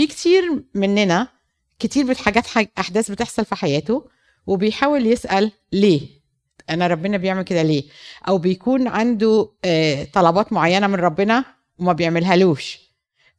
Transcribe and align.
في 0.00 0.06
كتير 0.06 0.62
مننا 0.74 1.28
كتير 1.78 2.04
بت- 2.06 2.16
حاجات 2.16 2.46
حاج... 2.46 2.68
أحداث 2.78 3.10
بتحصل 3.10 3.44
في 3.44 3.54
حياته 3.54 4.08
وبيحاول 4.46 5.06
يسأل 5.06 5.52
ليه؟ 5.72 6.00
أنا 6.70 6.86
ربنا 6.86 7.16
بيعمل 7.16 7.42
كده 7.42 7.62
ليه؟ 7.62 7.82
أو 8.28 8.38
بيكون 8.38 8.88
عنده 8.88 9.50
آه، 9.64 10.04
طلبات 10.12 10.52
معينة 10.52 10.86
من 10.86 10.94
ربنا 10.94 11.44
وما 11.78 11.92
بيعملهالوش. 11.92 12.78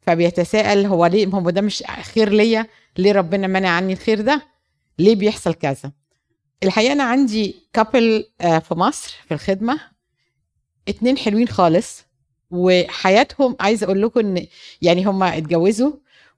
فبيتساءل 0.00 0.86
هو 0.86 1.06
ليه؟ 1.06 1.26
هو 1.26 1.50
ده 1.50 1.60
مش 1.60 1.84
خير 2.14 2.28
ليا؟ 2.28 2.66
ليه 2.98 3.12
ربنا 3.12 3.46
منع 3.46 3.68
عني 3.68 3.92
الخير 3.92 4.20
ده؟ 4.20 4.42
ليه 4.98 5.14
بيحصل 5.14 5.54
كذا؟ 5.54 5.92
الحقيقة 6.62 6.92
أنا 6.92 7.04
عندي 7.04 7.54
كابل 7.72 8.24
في 8.40 8.74
مصر 8.74 9.14
في 9.28 9.34
الخدمة 9.34 9.80
اتنين 10.88 11.18
حلوين 11.18 11.48
خالص 11.48 12.02
وحياتهم 12.50 13.56
عايزة 13.60 13.84
أقول 13.84 14.02
لكم 14.02 14.20
إن 14.20 14.46
يعني 14.82 15.04
هم 15.04 15.22
اتجوزوا 15.22 15.92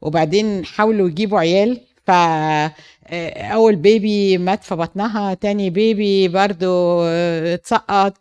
وبعدين 0.05 0.64
حاولوا 0.64 1.09
يجيبوا 1.09 1.39
عيال. 1.41 1.80
ف 2.07 2.11
آه، 2.11 3.43
أول 3.43 3.76
بيبي 3.76 4.39
مات 4.39 4.64
في 4.64 4.75
بطنها 4.75 5.35
تاني 5.35 5.71
بيبي 5.71 6.29
برضو 6.29 7.03
آه، 7.04 7.54
اتسقط. 7.54 8.14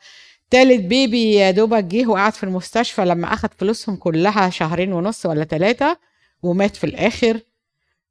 تالت 0.50 0.82
بيبي 0.86 1.34
يا 1.34 1.52
دوبك 1.52 1.84
جه 1.84 2.08
وقعد 2.08 2.34
في 2.34 2.44
المستشفى 2.44 3.06
لما 3.06 3.34
أخد 3.34 3.50
فلوسهم 3.58 3.96
كلها 3.96 4.50
شهرين 4.50 4.94
ونص 4.94 5.26
ولا 5.26 5.44
ثلاثة 5.44 5.98
ومات 6.44 6.76
في 6.76 6.84
الآخر. 6.84 7.40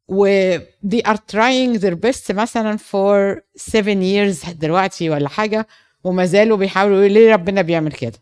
و 0.09 0.57
they 0.87 1.01
are 1.09 1.19
trying 1.33 1.79
their 1.81 1.95
best 2.07 2.31
مثلا 2.31 2.79
for 2.79 3.41
seven 3.71 3.99
years 4.03 4.51
دلوقتي 4.51 5.11
ولا 5.11 5.29
حاجة 5.29 5.67
وما 6.05 6.25
زالوا 6.27 6.57
بيحاولوا 6.57 7.09
ليه 7.09 7.33
ربنا 7.33 7.63
بيعمل 7.63 7.93
كده. 7.93 8.19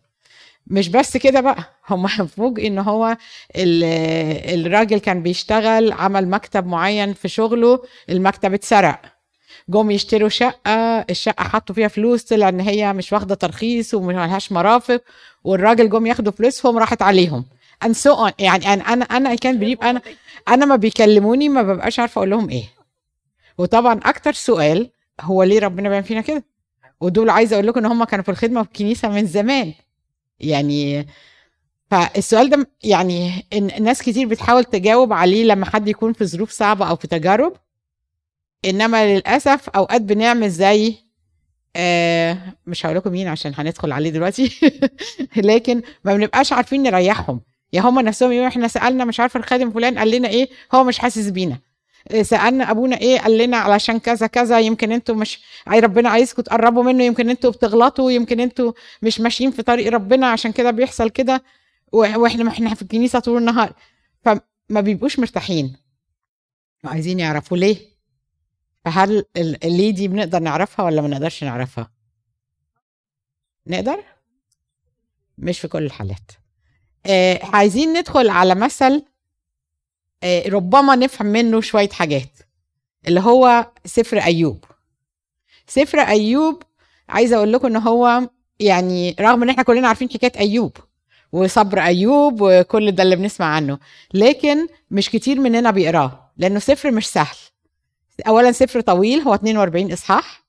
مش 0.67 0.89
بس 0.89 1.17
كده 1.17 1.41
بقى 1.41 1.63
هم 1.89 2.07
فوجئ 2.07 2.67
إن 2.67 2.79
هو 2.79 3.17
ال- 3.55 3.83
الراجل 4.59 4.97
كان 4.97 5.23
بيشتغل 5.23 5.91
عمل 5.91 6.27
مكتب 6.29 6.67
معين 6.67 7.13
في 7.13 7.27
شغله 7.27 7.79
المكتب 8.09 8.53
اتسرق. 8.53 8.99
جم 9.69 9.91
يشتروا 9.91 10.29
شقة 10.29 10.71
الشقة 11.09 11.43
حطوا 11.43 11.75
فيها 11.75 11.87
فلوس 11.87 12.23
طلع 12.23 12.49
إن 12.49 12.59
هي 12.59 12.93
مش 12.93 13.13
واخدة 13.13 13.35
ترخيص 13.35 13.93
وملهاش 13.93 14.51
مرافق 14.51 15.01
والراجل 15.43 15.89
جم 15.89 16.05
ياخدوا 16.05 16.31
فلوسهم 16.31 16.77
راحت 16.77 17.01
عليهم. 17.01 17.45
And 17.85 17.89
so 17.95 18.15
on. 18.29 18.31
يعني 18.39 18.73
أنا 18.73 18.83
أنا 18.83 19.05
أنا 19.05 19.35
كان 19.35 19.59
بليف 19.59 19.81
أنا 19.83 20.01
أنا 20.47 20.65
ما 20.65 20.75
بيكلموني 20.75 21.49
ما 21.49 21.61
ببقاش 21.63 21.99
عارفة 21.99 22.19
أقول 22.19 22.29
لهم 22.29 22.49
إيه. 22.49 22.63
وطبعا 23.57 23.99
أكتر 24.05 24.33
سؤال 24.33 24.89
هو 25.21 25.43
ليه 25.43 25.59
ربنا 25.59 25.89
بيعمل 25.89 26.03
فينا 26.05 26.21
كده؟ 26.21 26.43
ودول 27.01 27.29
عايزة 27.29 27.53
أقول 27.53 27.67
لكم 27.67 27.79
إن 27.79 27.85
هم 27.85 28.03
كانوا 28.03 28.23
في 28.23 28.31
الخدمة 28.31 28.63
في 28.63 28.67
الكنيسه 28.67 29.09
من 29.09 29.25
زمان. 29.25 29.73
يعني 30.41 31.07
فالسؤال 31.91 32.49
ده 32.49 32.67
يعني 32.83 33.45
ناس 33.79 34.01
كتير 34.01 34.27
بتحاول 34.27 34.63
تجاوب 34.65 35.13
عليه 35.13 35.43
لما 35.43 35.65
حد 35.65 35.87
يكون 35.87 36.13
في 36.13 36.25
ظروف 36.25 36.51
صعبة 36.51 36.89
أو 36.89 36.95
في 36.95 37.07
تجارب. 37.07 37.53
إنما 38.65 39.15
للأسف 39.15 39.69
أوقات 39.69 40.01
بنعمل 40.01 40.49
زي 40.49 40.95
آه 41.75 42.37
مش 42.67 42.85
هقول 42.85 42.97
لكم 42.97 43.11
مين 43.11 43.27
عشان 43.27 43.53
هندخل 43.55 43.91
عليه 43.91 44.09
دلوقتي 44.09 44.51
لكن 45.37 45.81
ما 46.05 46.15
بنبقاش 46.15 46.53
عارفين 46.53 46.83
نريحهم. 46.83 47.41
يا 47.73 47.81
هم 47.81 47.99
نفسهم 47.99 48.31
يقولوا 48.31 48.47
إحنا 48.47 48.67
سألنا 48.67 49.05
مش 49.05 49.19
عارفة 49.19 49.39
الخادم 49.39 49.71
فلان 49.71 49.99
قال 49.99 50.11
لنا 50.11 50.27
إيه 50.29 50.49
هو 50.75 50.83
مش 50.83 50.99
حاسس 50.99 51.29
بينا. 51.29 51.57
سألنا 52.21 52.71
أبونا 52.71 52.97
إيه 52.97 53.19
قال 53.19 53.37
لنا 53.37 53.57
علشان 53.57 53.99
كذا 53.99 54.27
كذا 54.27 54.59
يمكن 54.59 54.91
أنتوا 54.91 55.15
مش 55.15 55.41
عاي 55.67 55.79
ربنا 55.79 56.09
عايزكم 56.09 56.41
تقربوا 56.41 56.83
منه 56.83 57.03
يمكن 57.03 57.29
أنتوا 57.29 57.51
بتغلطوا 57.51 58.11
يمكن 58.11 58.39
أنتوا 58.39 58.73
مش 59.01 59.19
ماشيين 59.19 59.51
في 59.51 59.61
طريق 59.63 59.93
ربنا 59.93 60.27
عشان 60.27 60.51
كده 60.51 60.71
بيحصل 60.71 61.09
كده 61.09 61.43
وإحنا 61.93 62.49
إحنا 62.49 62.73
في 62.75 62.81
الكنيسة 62.81 63.19
طول 63.19 63.37
النهار. 63.37 63.73
فما 64.21 64.41
بيبقوش 64.81 65.19
مرتاحين. 65.19 65.77
وعايزين 66.83 67.19
يعرفوا 67.19 67.57
ليه؟ 67.57 67.77
فهل 68.85 69.23
ليه 69.63 69.91
دي 69.91 70.07
بنقدر 70.07 70.39
نعرفها 70.39 70.85
ولا 70.85 71.01
ما 71.01 71.07
نقدرش 71.07 71.43
نعرفها؟ 71.43 71.91
نقدر؟ 73.67 74.03
مش 75.37 75.59
في 75.59 75.67
كل 75.67 75.83
الحالات. 75.83 76.31
آه 77.05 77.39
عايزين 77.43 77.93
ندخل 77.93 78.29
على 78.29 78.55
مثل 78.55 79.03
ربما 80.25 80.95
نفهم 80.95 81.27
منه 81.27 81.61
شوية 81.61 81.89
حاجات. 81.89 82.29
اللي 83.07 83.19
هو 83.19 83.67
سفر 83.85 84.17
أيوب. 84.17 84.65
سفر 85.67 85.99
أيوب 85.99 86.63
عايزة 87.09 87.35
أقول 87.37 87.53
لكم 87.53 87.67
إن 87.67 87.75
هو 87.77 88.29
يعني 88.59 89.15
رغم 89.19 89.43
إن 89.43 89.49
إحنا 89.49 89.63
كلنا 89.63 89.87
عارفين 89.87 90.09
حكاية 90.09 90.31
أيوب 90.39 90.77
وصبر 91.31 91.79
أيوب 91.79 92.37
وكل 92.41 92.91
ده 92.91 93.03
اللي 93.03 93.15
بنسمع 93.15 93.45
عنه 93.45 93.79
لكن 94.13 94.67
مش 94.91 95.09
كتير 95.09 95.39
مننا 95.39 95.71
بيقراه 95.71 96.31
لأنه 96.37 96.59
سفر 96.59 96.91
مش 96.91 97.07
سهل. 97.07 97.35
أولا 98.27 98.51
سفر 98.51 98.81
طويل 98.81 99.19
هو 99.19 99.33
42 99.35 99.91
إصحاح. 99.91 100.43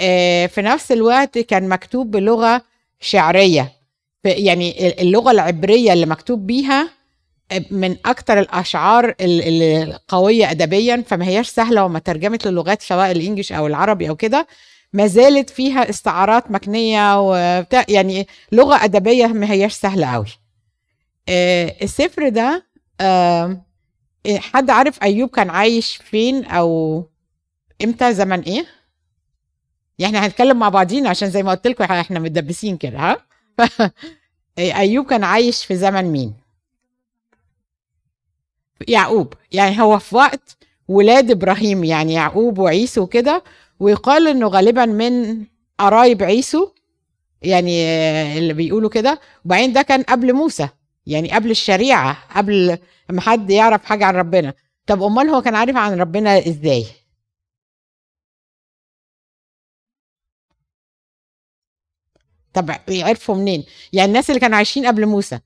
آه، 0.00 0.46
في 0.46 0.62
نفس 0.62 0.92
الوقت 0.92 1.38
كان 1.38 1.68
مكتوب 1.68 2.10
بلغة 2.10 2.62
شعرية. 3.00 3.72
يعني 4.24 4.88
اللغة 5.02 5.30
العبرية 5.30 5.92
اللي 5.92 6.06
مكتوب 6.06 6.46
بيها 6.46 6.90
من 7.70 7.96
أكتر 8.06 8.38
الأشعار 8.38 9.14
ال- 9.20 9.62
القوية 9.62 10.50
أدبيا 10.50 11.04
فما 11.06 11.26
هياش 11.26 11.48
سهلة 11.48 11.84
وما 11.84 11.98
ترجمت 11.98 12.46
للغات 12.46 12.82
سواء 12.82 13.10
الإنجليش 13.10 13.52
أو 13.52 13.66
العربي 13.66 14.08
أو 14.08 14.16
كده. 14.16 14.46
ما 14.92 15.06
زالت 15.06 15.50
فيها 15.50 15.90
استعارات 15.90 16.50
مكنية 16.50 17.20
وبتاع 17.20 17.84
يعني 17.88 18.26
لغة 18.52 18.84
أدبية 18.84 19.26
ما 19.26 19.50
هياش 19.50 19.72
سهلة 19.72 20.06
قوي 20.06 20.26
آه، 21.28 21.76
السفر 21.82 22.28
ده 22.28 22.66
حد 24.38 24.70
عارف 24.70 25.02
أيوب 25.02 25.30
كان 25.30 25.50
عايش 25.50 25.96
فين 25.96 26.44
أو 26.44 27.04
إمتى؟ 27.84 28.14
زمن 28.14 28.40
إيه؟ 28.40 28.66
يعني 29.98 30.18
هنتكلم 30.18 30.58
مع 30.58 30.68
بعضينا 30.68 31.08
عشان 31.10 31.30
زي 31.30 31.42
ما 31.42 31.50
قلت 31.50 31.66
لكم 31.66 31.84
إحنا 31.84 32.18
متدبسين 32.20 32.76
كده 32.76 32.98
ها؟ 32.98 33.16
أيوب 34.58 35.06
كان 35.06 35.24
عايش 35.24 35.64
في 35.64 35.76
زمن 35.76 36.04
مين؟ 36.04 36.34
يعقوب. 38.88 39.34
يعني 39.52 39.80
هو 39.82 39.98
في 39.98 40.16
وقت 40.16 40.56
ولاد 40.88 41.30
إبراهيم 41.30 41.84
يعني 41.84 42.12
يعقوب 42.12 42.58
وعيسو 42.58 43.02
وكده 43.02 43.44
ويقال 43.80 44.28
إنه 44.28 44.46
غالبا 44.48 44.86
من 44.86 45.44
قرايب 45.78 46.22
عيسو 46.22 46.68
يعني 47.42 47.84
اللي 48.38 48.52
بيقولوا 48.54 48.90
كده. 48.90 49.20
وبعدين 49.44 49.72
ده 49.72 49.82
كان 49.82 50.02
قبل 50.02 50.32
موسى 50.32 50.68
يعني 51.06 51.32
قبل 51.32 51.50
الشريعة 51.50 52.18
قبل 52.36 52.78
ما 53.10 53.20
حد 53.20 53.50
يعرف 53.50 53.84
حاجة 53.84 54.04
عن 54.06 54.14
ربنا. 54.16 54.54
طب 54.86 55.02
أمال 55.02 55.28
هو 55.30 55.42
كان 55.42 55.54
عارف 55.54 55.76
عن 55.76 56.00
ربنا 56.00 56.38
إزاي؟ 56.38 56.86
طب 62.52 62.70
عرفوا 62.90 63.34
منين؟ 63.34 63.64
يعني 63.92 64.08
الناس 64.08 64.30
اللي 64.30 64.40
كانوا 64.40 64.56
عايشين 64.56 64.86
قبل 64.86 65.06
موسى. 65.06 65.40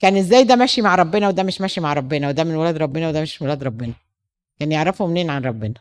كان 0.00 0.16
إزاي 0.16 0.44
ده 0.44 0.56
ماشي 0.56 0.82
مع 0.82 0.94
ربنا 0.94 1.28
وده 1.28 1.42
مش 1.42 1.60
ماشي 1.60 1.80
مع 1.80 1.92
ربنا 1.92 2.28
وده 2.28 2.44
من 2.44 2.54
ولاد 2.56 2.76
ربنا 2.76 3.08
وده 3.08 3.20
مش 3.22 3.42
من 3.42 3.48
ولاد 3.48 3.64
ربنا؟ 3.64 3.92
كان 4.60 4.72
يعرفوا 4.72 5.08
منين 5.08 5.30
عن 5.30 5.42
ربنا؟ 5.44 5.74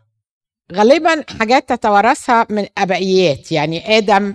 غالبا 0.74 1.24
حاجات 1.40 1.70
تتوارثها 1.70 2.48
من 2.50 2.66
أبائيات 2.78 3.52
يعني 3.52 3.98
آدم 3.98 4.34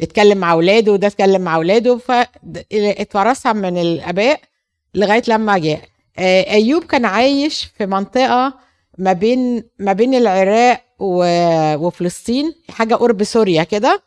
اتكلم 0.00 0.38
مع 0.38 0.52
أولاده 0.52 0.92
وده 0.92 1.06
اتكلم 1.06 1.42
مع 1.42 1.54
أولاده 1.56 1.98
فاتورثها 1.98 3.52
من 3.52 3.78
الأباء 3.78 4.40
لغاية 4.94 5.22
لما 5.28 5.58
جاء. 5.58 5.80
آه، 6.18 6.50
أيوب 6.50 6.84
كان 6.84 7.04
عايش 7.04 7.64
في 7.78 7.86
منطقة 7.86 8.54
ما 8.98 9.12
بين 9.12 9.64
ما 9.78 9.92
بين 9.92 10.14
العراق 10.14 10.80
وفلسطين 11.78 12.54
حاجة 12.70 12.94
قرب 12.94 13.24
سوريا 13.24 13.62
كده 13.64 14.02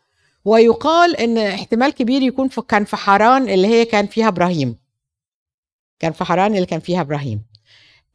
ويقال 0.45 1.17
إن 1.17 1.37
احتمال 1.37 1.91
كبير 1.93 2.21
يكون 2.21 2.47
في 2.47 2.61
كان 2.61 2.85
في 2.85 2.95
حران 2.97 3.49
اللي 3.49 3.67
هي 3.67 3.85
كان 3.85 4.07
فيها 4.07 4.27
إبراهيم. 4.27 4.75
كان 6.03 6.11
في 6.13 6.23
حران 6.23 6.55
اللي 6.55 6.65
كان 6.65 6.79
فيها 6.79 7.01
إبراهيم. 7.01 7.41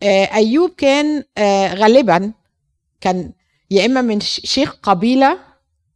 آه، 0.02 0.24
أيوب 0.34 0.70
كان 0.70 1.24
آه، 1.38 1.74
غالبا 1.74 2.32
كان 3.00 3.32
يا 3.70 3.86
إما 3.86 4.02
من 4.02 4.20
شيخ 4.20 4.76
قبيلة 4.82 5.38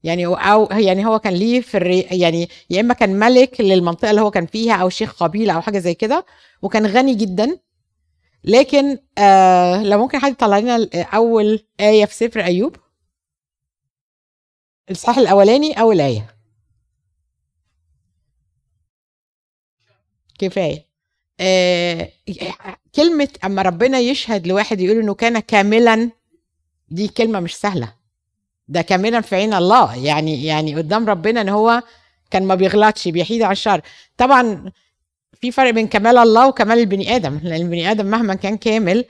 يعني 0.04 0.26
أو 0.26 0.68
يعني 0.72 1.06
هو 1.06 1.18
كان 1.18 1.32
ليه 1.34 1.60
في 1.60 1.76
الري 1.76 2.00
يعني 2.00 2.48
يا 2.70 2.80
إما 2.80 2.94
كان 2.94 3.18
ملك 3.18 3.60
للمنطقة 3.60 4.10
اللي 4.10 4.20
هو 4.20 4.30
كان 4.30 4.46
فيها 4.46 4.74
أو 4.74 4.88
شيخ 4.88 5.12
قبيلة 5.22 5.52
أو 5.54 5.60
حاجة 5.60 5.78
زي 5.78 5.94
كده 5.94 6.26
وكان 6.62 6.86
غني 6.86 7.14
جدا. 7.14 7.58
لكن 8.44 8.98
آه 9.18 9.82
لو 9.82 9.98
ممكن 9.98 10.18
حد 10.18 10.32
يطلع 10.32 10.58
لنا 10.58 10.76
ال- 10.76 10.96
أول 10.96 11.66
آية 11.80 12.04
في 12.04 12.14
سفر 12.14 12.40
أيوب؟ 12.44 12.76
الاصحاح 14.90 15.18
الأولاني 15.18 15.80
أول 15.80 16.00
آية. 16.00 16.36
كفاية. 20.38 20.91
آه 21.42 22.08
كلمة 22.94 23.28
أما 23.44 23.62
ربنا 23.62 23.98
يشهد 23.98 24.46
لواحد 24.46 24.80
يقول 24.80 24.98
إنه 24.98 25.14
كان 25.14 25.38
كاملا 25.38 26.10
دي 26.88 27.08
كلمة 27.08 27.40
مش 27.40 27.54
سهلة. 27.56 27.94
ده 28.68 28.82
كاملا 28.82 29.20
في 29.20 29.36
عين 29.36 29.54
الله. 29.54 29.96
يعني 29.96 30.44
يعني 30.44 30.76
قدام 30.76 31.08
ربنا 31.08 31.40
إن 31.40 31.48
هو 31.48 31.82
كان 32.30 32.42
ما 32.46 32.54
بيغلطش 32.54 33.08
بيحيد 33.08 33.42
عن 33.42 33.52
الشر. 33.52 33.80
طبعا 34.16 34.72
في 35.40 35.52
فرق 35.52 35.70
بين 35.70 35.88
كمال 35.88 36.18
الله 36.18 36.48
وكمال 36.48 36.78
البني 36.78 37.16
آدم. 37.16 37.40
لأن 37.42 37.62
البني 37.62 37.90
آدم 37.90 38.06
مهما 38.06 38.34
كان 38.34 38.56
كامل 38.56 39.04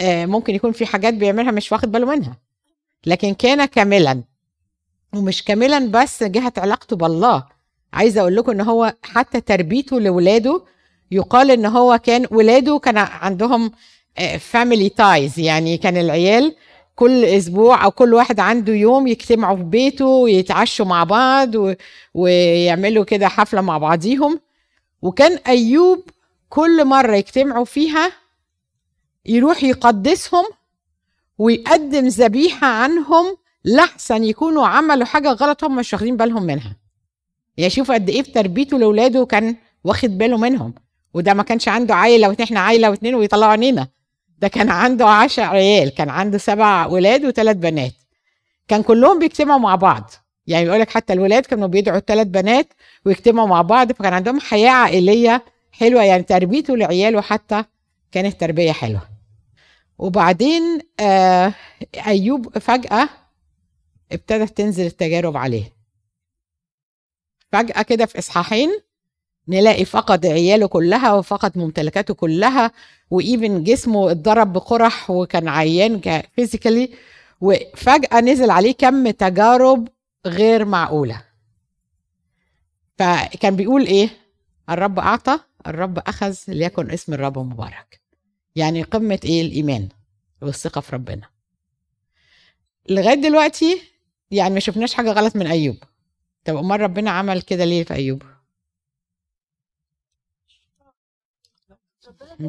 آه، 0.00 0.26
ممكن 0.26 0.54
يكون 0.54 0.72
في 0.72 0.86
حاجات 0.86 1.14
بيعملها 1.14 1.50
مش 1.50 1.72
واخد 1.72 1.92
باله 1.92 2.06
منها. 2.06 2.36
لكن 3.06 3.34
كان 3.34 3.64
كاملا 3.64 4.22
ومش 5.14 5.44
كاملا 5.44 5.78
بس 5.78 6.22
جهة 6.22 6.52
علاقته 6.56 6.96
بالله. 6.96 7.44
عايزة 7.92 8.20
أقول 8.20 8.36
لكم 8.36 8.50
إن 8.52 8.60
هو 8.60 8.94
حتى 9.02 9.40
تربيته 9.40 10.00
لولاده 10.00 10.64
يقال 11.12 11.50
إن 11.50 11.66
هو 11.66 11.98
كان 11.98 12.26
ولاده 12.30 12.78
كان 12.78 12.98
عندهم 12.98 13.72
family 14.38 14.88
ties 14.88 15.38
يعني 15.38 15.76
كان 15.76 15.96
العيال 15.96 16.54
كل 16.96 17.24
أسبوع 17.24 17.84
أو 17.84 17.90
كل 17.90 18.14
واحد 18.14 18.40
عنده 18.40 18.72
يوم 18.72 19.06
يجتمعوا 19.06 19.56
في 19.56 19.62
بيته 19.62 20.04
ويتعشوا 20.06 20.86
مع 20.86 21.04
بعض. 21.04 21.50
ويعملوا 22.14 23.04
كده 23.04 23.28
حفلة 23.28 23.60
مع 23.60 23.78
بعضيهم. 23.78 24.40
وكان 25.02 25.38
أيوب 25.46 26.02
كل 26.48 26.84
مرة 26.84 27.16
يجتمعوا 27.16 27.64
فيها 27.64 28.12
يروح 29.26 29.64
يقدسهم 29.64 30.44
ويقدم 31.38 32.08
ذبيحة 32.08 32.66
عنهم 32.66 33.36
لحسن 33.64 34.24
يكونوا 34.24 34.66
عملوا 34.66 35.06
حاجة 35.06 35.32
غلط 35.32 35.64
هم 35.64 35.76
مش 35.76 35.92
واخدين 35.92 36.16
بالهم 36.16 36.42
منها. 36.42 36.76
يعني 37.56 37.70
شوف 37.70 37.90
قد 37.90 38.08
إيه 38.08 38.22
في 38.22 38.30
تربيته 38.30 38.78
لأولاده 38.78 39.24
كان 39.26 39.56
واخد 39.84 40.18
باله 40.18 40.36
منهم. 40.36 40.74
وده 41.14 41.34
ما 41.34 41.42
كانش 41.42 41.68
عنده 41.68 41.94
عيلة 41.94 42.28
وإحنا 42.28 42.60
عيلة 42.60 42.90
واثنين 42.90 43.14
ويطلعوا 43.14 43.50
عينينا 43.52 43.88
ده 44.38 44.48
كان 44.48 44.70
عنده 44.70 45.08
عشر 45.08 45.42
عيال 45.42 45.94
كان 45.94 46.08
عنده 46.10 46.38
سبع 46.38 46.86
ولاد 46.86 47.24
وثلاث 47.24 47.56
بنات. 47.56 47.92
كان 48.68 48.82
كلهم 48.82 49.18
بيجتمعوا 49.18 49.58
مع 49.58 49.74
بعض. 49.74 50.10
يعني 50.46 50.64
بيقول 50.64 50.80
لك 50.80 50.90
حتى 50.90 51.12
الولاد 51.12 51.46
كانوا 51.46 51.68
بيدعوا 51.68 51.98
الثلاث 51.98 52.26
بنات 52.26 52.72
ويجتمعوا 53.06 53.48
مع 53.48 53.62
بعض 53.62 53.92
فكان 53.92 54.12
عندهم 54.14 54.40
حياة 54.40 54.70
عائلية 54.70 55.44
حلوة. 55.72 56.04
يعني 56.04 56.22
تربيته 56.22 56.76
لعياله 56.76 57.20
حتى 57.20 57.64
كانت 58.12 58.40
تربية 58.40 58.72
حلوة. 58.72 59.02
وبعدين 59.98 60.62
آه 61.00 61.54
أيوب 62.06 62.58
فجأة 62.58 63.08
ابتدت 64.12 64.56
تنزل 64.56 64.86
التجارب 64.86 65.36
عليه. 65.36 65.72
فجأة 67.52 67.82
كده 67.82 68.06
في 68.06 68.18
إصحاحين 68.18 68.70
نلاقي 69.48 69.84
فقد 69.84 70.26
عياله 70.26 70.66
كلها 70.66 71.12
وفقد 71.12 71.58
ممتلكاته 71.58 72.14
كلها 72.14 72.72
وإيفن 73.10 73.64
جسمه 73.64 74.10
اتضرب 74.10 74.52
بقرح 74.52 75.10
وكان 75.10 75.48
عيان 75.48 76.22
فيزيكالي 76.36 76.90
وفجأة 77.40 78.20
نزل 78.20 78.50
عليه 78.50 78.72
كم 78.72 79.10
تجارب 79.10 79.88
غير 80.26 80.64
معقولة. 80.64 81.24
فكان 82.98 83.56
بيقول 83.56 83.86
إيه؟ 83.86 84.10
الرب 84.70 84.98
أعطى 84.98 85.38
الرب 85.66 85.98
أخذ 85.98 86.36
ليكن 86.48 86.90
اسم 86.90 87.14
الرب 87.14 87.38
مبارك. 87.38 88.00
يعني 88.56 88.82
قمة 88.82 89.20
إيه؟ 89.24 89.42
الإيمان 89.42 89.88
والثقة 90.42 90.80
في 90.80 90.96
ربنا. 90.96 91.28
لغاية 92.88 93.14
دلوقتي 93.14 93.82
يعني 94.30 94.54
ما 94.54 94.60
شفناش 94.60 94.94
حاجة 94.94 95.12
غلط 95.12 95.36
من 95.36 95.46
أيوب. 95.46 95.76
طب 96.44 96.56
أمال 96.56 96.80
ربنا 96.80 97.10
عمل 97.10 97.42
كده 97.42 97.64
ليه 97.64 97.84
في 97.84 97.94
أيوب؟ 97.94 98.22
لما 102.20 102.48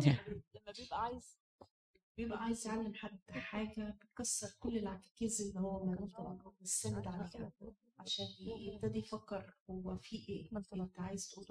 بيبقى 0.77 1.03
عايز 1.03 1.37
بيبقى 2.17 2.43
عايز 2.43 2.67
يعلم 2.67 2.93
حد 2.93 3.19
حاجة 3.29 3.97
بيكسر 4.01 4.47
كل 4.59 4.77
العكاكيز 4.77 5.41
اللي 5.41 5.59
هو 5.59 5.85
مفضل 5.85 6.37
مستند 6.61 7.07
عليها 7.07 7.29
عشان 7.99 8.25
يبتدي 8.39 8.99
يفكر 8.99 9.53
هو 9.69 9.97
في 9.97 10.15
إيه 10.29 10.49
انت 10.73 10.99
عايز 10.99 11.29
تقول 11.29 11.45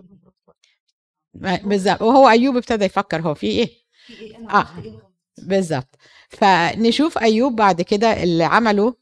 بالظبط 1.65 2.03
وهو 2.03 2.29
أيوب 2.29 2.57
ابتدى 2.57 2.85
يفكر 2.85 3.21
هو 3.23 3.35
في 3.35 3.47
إيه. 3.47 3.71
في 4.07 4.13
إيه؟ 4.21 4.37
أنا 4.37 4.61
آه. 4.61 4.83
إيه 4.83 5.13
بالظبط. 5.39 5.97
فنشوف 6.29 7.19
أيوب 7.19 7.57
بعد 7.57 7.83
كده 7.83 8.23
اللي 8.23 8.45
عمله. 8.45 8.97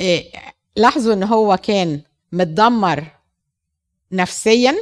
إيه 0.00 0.32
لاحظوا 0.76 1.14
إن 1.14 1.22
هو 1.22 1.56
كان 1.56 2.02
متدمر 2.32 3.04
نفسيا 4.12 4.74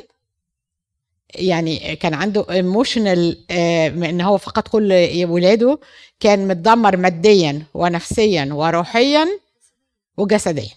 يعني 1.35 1.97
كان 1.97 2.15
عنده 2.15 2.47
ايموشنال 2.51 3.45
آه، 3.51 3.89
إن 3.89 4.21
هو 4.21 4.39
فقد 4.39 4.63
كل 4.63 4.93
ولاده 5.25 5.79
كان 6.21 6.49
متدمر 6.49 6.97
ماديا 6.97 7.67
ونفسيا 7.75 8.49
وروحيا 8.53 9.27
وجسديا 10.17 10.71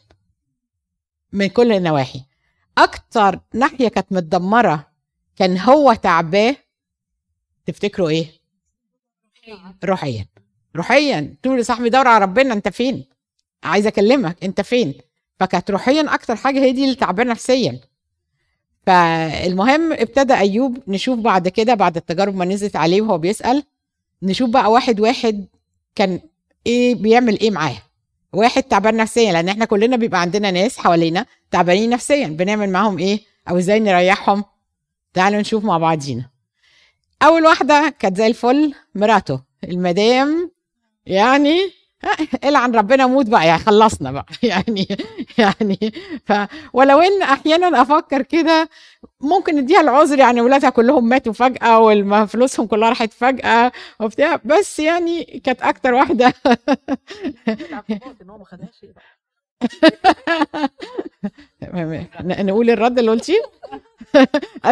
من 1.34 1.48
كل 1.48 1.72
النواحي. 1.72 2.22
أكتر 2.78 3.40
ناحية 3.54 3.88
كانت 3.88 4.12
متدمرة 4.12 4.88
كان 5.36 5.58
هو 5.58 5.94
تعباه. 5.94 6.56
تفتكروا 7.66 8.10
إيه؟ 8.10 8.28
روحيا. 9.84 10.26
روحيا. 10.76 11.36
تقول 11.44 11.60
لصاحبي 11.60 11.90
دور 11.90 12.08
على 12.08 12.26
ربنا 12.26 12.54
أنت 12.54 12.68
فين؟ 12.68 13.06
عايز 13.64 13.88
أكلمك 13.88 14.44
أنت 14.44 14.62
فين؟ 14.62 14.94
فكانت 15.40 15.72
روحيا 15.72 16.14
أكتر 16.14 16.36
حاجة 16.36 16.60
هي 16.60 16.72
دي 16.72 16.84
اللي 16.84 16.96
تعبانه 16.96 17.32
نفسيا. 17.32 17.80
فالمهم 18.88 19.94
ابتدى 19.94 20.34
أيوب 20.34 20.78
نشوف 20.88 21.20
بعد 21.20 21.48
كده 21.48 21.74
بعد 21.74 21.98
التجارب 21.98 22.36
ما 22.36 22.46
نزلت 22.46 22.76
عليه 22.76 23.02
وهو 23.02 23.18
بيسأل 23.18 23.64
نشوف 24.24 24.50
بقى 24.50 24.72
واحد 24.72 25.00
واحد 25.00 25.46
كان 25.96 26.20
إيه 26.68 26.96
بيعمل 26.96 27.40
إيه 27.40 27.52
معاه. 27.52 27.78
واحد 28.34 28.64
تعبان 28.64 28.96
نفسيا 28.98 29.32
لأن 29.34 29.50
إحنا 29.50 29.66
كلنا 29.66 29.98
بيبقى 29.98 30.22
عندنا 30.22 30.52
ناس 30.52 30.78
حوالينا 30.78 31.26
تعبانين 31.52 31.90
نفسيا 31.90 32.28
بنعمل 32.28 32.70
معاهم 32.70 32.98
إيه؟ 33.00 33.20
أو 33.50 33.58
إزاي 33.58 33.80
نريحهم؟ 33.80 34.44
تعالوا 35.14 35.42
نشوف 35.42 35.64
مع 35.66 35.78
بعضينا 35.78 36.30
أول 37.24 37.44
واحدة 37.46 37.94
كانت 38.00 38.18
زي 38.18 38.28
الفل 38.28 38.74
مراته. 38.96 39.42
المدام 39.64 40.52
يعني 41.06 41.60
العن 42.44 42.76
ربنا 42.76 43.08
موت 43.08 43.26
بقى. 43.26 43.48
يعني 43.48 43.60
خلصنا 43.60 44.12
بقى. 44.12 44.26
يعني 44.44 44.88
يعني 45.38 45.94
ف 46.26 46.34
ولو 46.74 47.00
إن 47.02 47.22
أحيانا 47.22 47.82
أفكر 47.82 48.22
كده 48.22 48.70
ممكن 49.22 49.56
نديها 49.56 49.82
العذر. 49.82 50.20
يعني 50.20 50.42
ولادها 50.42 50.70
كلهم 50.70 51.10
ماتوا 51.10 51.34
فجأة 51.34 51.80
وفلوسهم 51.80 52.68
كلها 52.68 52.90
راحت 52.90 53.14
فجأة 53.14 53.72
وبتاع. 54.00 54.40
بس 54.46 54.80
يعني 54.80 55.24
كانت 55.44 55.62
أكتر 55.62 55.94
واحدة. 55.94 56.34
نقول 62.22 62.70
الرد 62.70 63.00
اللي 63.00 63.12
قلتيه؟ 63.12 63.42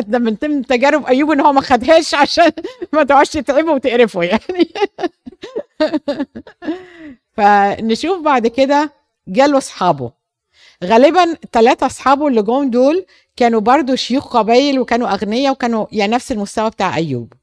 ده 0.02 0.20
من 0.20 0.34
ضمن 0.36 0.66
تجارب 0.66 1.06
أيوب 1.06 1.32
إن 1.32 1.40
هو 1.42 1.54
ما 1.54 1.62
خدهاش 1.62 2.14
عشان 2.14 2.52
ما 2.94 3.04
تقعدش 3.04 3.30
تتعبوا 3.30 3.74
وتقرفوا 3.74 4.24
يعني. 4.24 4.74
فنشوف 7.34 8.22
بعد 8.22 8.48
كده 8.48 8.94
جاله 9.28 9.58
أصحابه. 9.58 10.12
غالبا 10.84 11.34
ثلاثة 11.52 11.86
أصحابه 11.86 12.28
اللي 12.28 12.42
جم 12.42 12.70
دول 12.70 13.06
كانوا 13.36 13.60
برضو 13.62 13.96
شيوخ 13.96 14.38
قبايل 14.38 14.80
وكانوا 14.80 15.14
أغنياء 15.14 15.52
وكانوا 15.54 15.86
يعني 15.92 16.12
نفس 16.12 16.32
المستوى 16.32 16.70
بتاع 16.70 16.96
أيوب. 16.96 17.34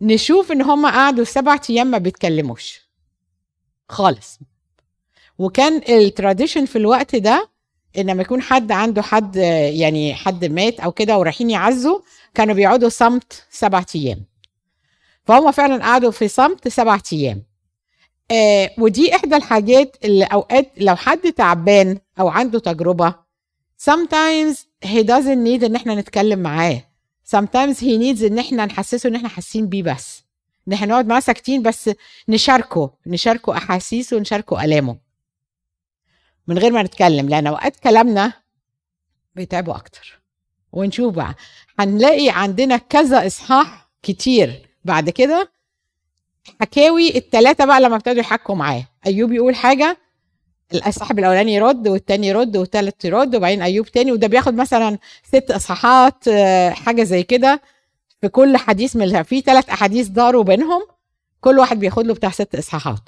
نشوف 0.00 0.52
إن 0.52 0.62
هم 0.62 0.86
قعدوا 0.86 1.24
سبعة 1.24 1.62
أيام 1.70 1.86
ما 1.86 1.98
بيتكلموش. 1.98 2.80
خالص. 3.88 4.38
وكان 5.38 5.82
التراديشن 5.88 6.64
في 6.66 6.76
الوقت 6.76 7.16
ده 7.16 7.48
إن 7.98 8.10
لما 8.10 8.22
يكون 8.22 8.42
حد 8.42 8.72
عنده 8.72 9.02
حد 9.02 9.36
يعني 9.36 10.14
حد 10.14 10.44
مات 10.44 10.80
أو 10.80 10.92
كده 10.92 11.18
ورايحين 11.18 11.50
يعزوا 11.50 12.00
كانوا 12.34 12.54
بيقعدوا 12.54 12.88
صمت 12.88 13.46
سبعة 13.50 13.86
أيام. 13.94 14.24
فهم 15.24 15.50
فعلا 15.52 15.84
قعدوا 15.84 16.10
في 16.10 16.28
صمت 16.28 16.68
سبعة 16.68 17.02
أيام. 17.12 17.42
آه 18.30 18.70
ودي 18.78 19.16
إحدى 19.16 19.36
الحاجات 19.36 19.96
اللي 20.04 20.24
أوقات 20.24 20.70
لو 20.76 20.96
حد 20.96 21.32
تعبان 21.32 21.98
أو 22.20 22.28
عنده 22.28 22.58
تجربة 22.58 23.14
sometimes 23.90 24.56
he 24.84 25.02
doesn't 25.04 25.44
need 25.46 25.64
إن 25.64 25.76
إحنا 25.76 25.94
نتكلم 25.94 26.38
معاه. 26.38 26.82
sometimes 27.36 27.76
he 27.76 27.98
needs 27.98 28.22
إن 28.24 28.38
إحنا 28.38 28.66
نحسسه 28.66 29.08
إن 29.08 29.14
إحنا 29.14 29.28
حاسين 29.28 29.66
بيه 29.66 29.82
بس. 29.82 30.22
إن 30.68 30.72
إحنا 30.72 30.86
نقعد 30.86 31.06
معاه 31.06 31.20
ساكتين 31.20 31.62
بس 31.62 31.90
نشاركه 32.28 32.90
نشاركه 33.06 33.56
أحاسيسه 33.56 34.16
ونشاركه 34.16 34.64
ألامه. 34.64 35.11
من 36.52 36.58
غير 36.58 36.72
ما 36.72 36.82
نتكلم 36.82 37.28
لأن 37.28 37.46
أوقات 37.46 37.76
كلامنا 37.76 38.32
بيتعبوا 39.34 39.76
أكتر. 39.76 40.20
ونشوف 40.72 41.14
بقى 41.14 41.34
هنلاقي 41.78 42.30
عندنا 42.30 42.76
كذا 42.76 43.26
إصحاح 43.26 43.90
كتير. 44.02 44.68
بعد 44.84 45.10
كده 45.10 45.50
حكاوي 46.60 47.16
التلاتة 47.16 47.64
بقى 47.64 47.80
لما 47.80 47.96
ابتدوا 47.96 48.20
يحكوا 48.20 48.54
معاه. 48.54 48.84
أيوب 49.06 49.32
يقول 49.32 49.54
حاجة 49.54 49.98
الصاحب 50.86 51.18
الأولاني 51.18 51.54
يرد 51.54 51.88
والتاني 51.88 52.26
يرد 52.26 52.56
والتالت 52.56 53.04
يرد 53.04 53.36
وبعدين 53.36 53.62
أيوب 53.62 53.86
تاني 53.86 54.12
وده 54.12 54.26
بياخد 54.26 54.54
مثلا 54.54 54.98
ست 55.24 55.50
إصحاحات 55.50 56.28
حاجة 56.72 57.02
زي 57.02 57.22
كده. 57.22 57.62
في 58.20 58.28
كل 58.28 58.56
حديث 58.56 58.96
من 58.96 59.22
في 59.22 59.40
ثلاث 59.40 59.68
أحاديث 59.68 60.06
داروا 60.06 60.44
بينهم 60.44 60.82
كل 61.40 61.58
واحد 61.58 61.78
بياخد 61.78 62.06
له 62.06 62.14
بتاع 62.14 62.30
ست 62.30 62.54
إصحاحات. 62.54 63.00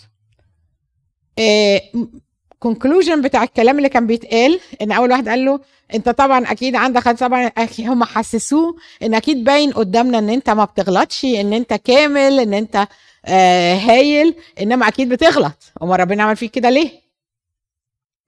conclusion 2.65 3.21
بتاع 3.23 3.43
الكلام 3.43 3.79
اللي 3.79 3.89
كان 3.89 4.07
بيتقال 4.07 4.61
إن 4.83 4.93
أول 4.93 5.11
واحد 5.11 5.29
قال 5.29 5.45
له 5.45 5.61
أنت 5.95 6.09
طبعا 6.09 6.45
أكيد 6.53 6.77
عندك 6.77 7.03
طبعا 7.09 7.51
هم 7.79 8.05
حسسوه 8.05 8.77
إن 9.03 9.15
أكيد 9.15 9.45
باين 9.45 9.73
قدامنا 9.73 10.19
إن 10.19 10.31
أنت 10.31 10.51
ما 10.51 10.65
بتغلطش 10.65 11.25
إن 11.25 11.53
أنت 11.53 11.75
كامل 11.75 12.41
إن 12.41 12.55
أنت 12.55 12.87
آه 13.27 13.75
هايل 13.75 14.35
إنما 14.61 14.89
أكيد 14.89 15.09
بتغلط. 15.09 15.73
أمال 15.83 16.01
ربنا 16.01 16.23
عمل 16.23 16.37
فيك 16.37 16.51
كده 16.51 16.71
ليه؟ 16.71 16.91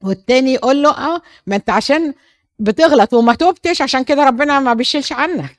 والتاني 0.05 0.53
يقول 0.55 0.83
له 0.83 0.91
آه 0.91 1.23
ما 1.47 1.57
أنت 1.57 1.71
عشان 1.71 2.15
بتغلط 2.59 3.15
وما 3.15 3.35
توبتش 3.35 3.83
عشان 3.83 4.05
كده 4.05 4.25
ربنا 4.25 4.61
ما 4.61 4.75
بيشيلش 4.75 5.13
عنك. 5.13 5.56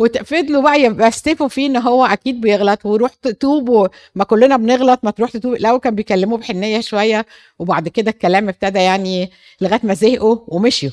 وفضلوا 0.00 0.62
بقى 0.62 1.08
يستفوا 1.08 1.48
فيه 1.48 1.66
إن 1.66 1.76
هو 1.76 2.04
أكيد 2.06 2.40
بيغلط. 2.40 2.86
وروح 2.86 3.14
تتوب 3.14 3.90
ما 4.14 4.24
كلنا 4.24 4.56
بنغلط 4.56 5.00
ما 5.02 5.10
تروح 5.10 5.30
تتوب. 5.30 5.54
الأول 5.54 5.80
كان 5.80 5.94
بيكلموه 5.94 6.38
بحنية 6.38 6.80
شوية 6.80 7.26
وبعد 7.58 7.88
كده 7.88 8.10
الكلام 8.10 8.48
ابتدى 8.48 8.78
يعني 8.78 9.30
لغاية 9.60 9.80
ما 9.82 9.94
زهقوا 9.94 10.38
ومشيوا. 10.48 10.92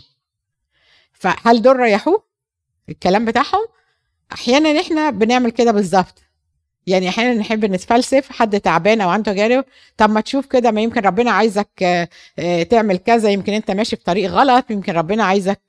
فهل 1.14 1.62
دول 1.62 1.76
ريحوه؟ 1.80 2.24
الكلام 2.90 3.26
بتاعهم؟ 3.26 3.66
أحيانا 4.34 4.82
إحنا 4.82 5.10
بنعمل 5.10 5.52
كده 5.52 5.72
بالظبط. 5.72 6.27
يعني 6.88 7.10
أحيانا 7.10 7.34
نحب 7.34 7.66
نتفلسف 7.66 8.32
حد 8.32 8.60
تعبان 8.60 9.02
أو 9.02 9.10
عنده 9.10 9.32
تجارب 9.32 9.66
طب 9.98 10.10
ما 10.10 10.22
تشوف 10.22 10.46
كده 10.46 10.72
ما 10.72 10.82
يمكن 10.82 11.02
ربنا 11.02 11.32
عايزك 11.32 11.70
آه، 11.82 12.10
آه، 12.40 12.64
تعمل 12.64 12.98
كذا 12.98 13.30
يمكن 13.30 13.54
انت 13.54 13.72
ماشي 13.72 13.96
في 13.96 14.04
طريق 14.04 14.30
غلط 14.32 14.72
يمكن 14.72 14.94
ربنا 14.94 15.24
عايزك 15.24 15.62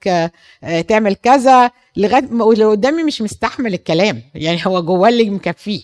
آه، 0.64 0.80
تعمل 0.80 1.14
كذا 1.14 1.70
لغاية 1.96 2.28
واللي 2.32 2.64
قدامي 2.64 3.02
مش 3.02 3.22
مستحمل 3.22 3.74
الكلام 3.74 4.22
يعني 4.34 4.60
هو 4.66 4.82
جواه 4.82 5.08
اللي 5.08 5.30
مكفيه. 5.30 5.82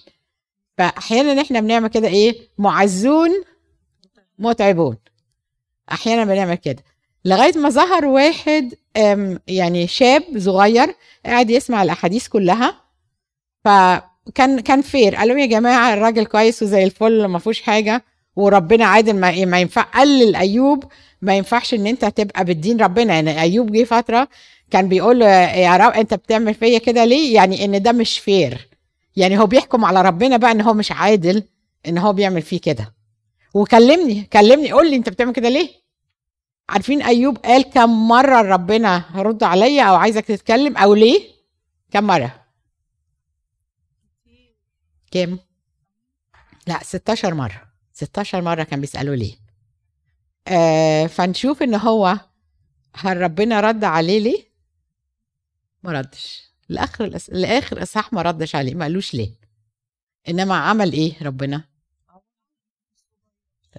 فأحيانا 0.78 1.42
إحنا 1.42 1.60
بنعمل 1.60 1.88
كده 1.88 2.08
إيه؟ 2.08 2.36
معزون 2.58 3.30
متعبون. 4.38 4.96
أحيانا 5.92 6.24
بنعمل 6.24 6.54
كده. 6.54 6.84
لغاية 7.24 7.58
ما 7.58 7.68
ظهر 7.68 8.04
واحد 8.04 8.74
يعني 9.48 9.86
شاب 9.86 10.22
صغير 10.38 10.94
قاعد 11.26 11.50
يسمع 11.50 11.82
الأحاديث 11.82 12.28
كلها 12.28 12.80
فكان 13.64 14.13
كان 14.34 14.82
fair 14.82 15.16
قال 15.16 15.28
لهم 15.28 15.38
يا 15.38 15.46
جماعة 15.46 15.94
الراجل 15.94 16.26
كويس 16.26 16.62
وزي 16.62 16.84
الفل 16.84 17.24
ما 17.24 17.38
فيهوش 17.38 17.62
حاجة 17.62 18.04
وربنا 18.36 18.84
عادل 18.84 19.16
ما, 19.16 19.44
ما 19.44 19.60
ينفع 19.60 19.82
قال 19.82 20.36
ايوب 20.36 20.84
ما 21.22 21.36
ينفعش 21.36 21.74
إن 21.74 21.86
أنت 21.86 22.04
تبقى 22.04 22.44
بالدين 22.44 22.80
ربنا. 22.80 23.14
يعني 23.14 23.40
أيوب 23.40 23.72
جه 23.72 23.84
فترة 23.84 24.28
كان 24.70 24.88
بيقول 24.88 25.18
له 25.18 25.26
يا 25.28 25.76
رب 25.76 25.92
أنت 25.92 26.14
بتعمل 26.14 26.54
فيا 26.54 26.78
كده 26.78 27.04
ليه؟ 27.04 27.34
يعني 27.34 27.64
إن 27.64 27.82
ده 27.82 27.92
مش 27.92 28.18
fair 28.18 28.68
يعني 29.16 29.38
هو 29.38 29.46
بيحكم 29.46 29.84
على 29.84 30.02
ربنا 30.02 30.36
بقى 30.36 30.50
إن 30.52 30.60
هو 30.60 30.74
مش 30.74 30.92
عادل 30.92 31.42
إن 31.88 31.98
هو 31.98 32.12
بيعمل 32.12 32.42
فيه 32.42 32.60
كده. 32.60 32.94
وكلمني 33.54 34.22
كلمني 34.32 34.72
قول 34.72 34.90
لي 34.90 34.96
أنت 34.96 35.08
بتعمل 35.08 35.32
كده 35.32 35.48
ليه؟ 35.48 35.68
عارفين 36.68 37.02
أيوب 37.02 37.38
قال 37.38 37.62
كم 37.62 38.08
مرة 38.08 38.40
ربنا 38.42 39.04
رد 39.14 39.42
عليا 39.42 39.82
أو 39.82 39.94
عايزك 39.94 40.24
تتكلم 40.24 40.76
أو 40.76 40.94
ليه؟ 40.94 41.20
كم 41.92 42.04
مرة؟ 42.04 42.43
كم 45.14 45.38
لا 46.66 46.82
16 46.82 47.34
مرة. 47.34 47.62
16 47.92 48.42
مرة 48.42 48.62
كان 48.62 48.80
بيسألوا 48.80 49.14
ليه. 49.16 49.34
آه 50.48 51.06
فنشوف 51.06 51.62
إن 51.62 51.74
هو 51.74 52.18
هل 52.94 53.16
ربنا 53.20 53.60
رد 53.60 53.84
عليه 53.84 54.18
ليه؟ 54.18 54.44
ما 55.82 55.92
ردش. 55.92 56.42
لآخر 56.68 57.04
الأس... 57.04 57.30
لآخر 57.30 57.82
إصحاح 57.82 58.12
ما 58.12 58.22
ردش 58.22 58.54
عليه 58.54 58.74
ما 58.74 58.84
قالوش 58.84 59.14
ليه. 59.14 59.30
إنما 60.28 60.56
عمل 60.56 60.92
إيه 60.92 61.22
ربنا؟ 61.22 61.64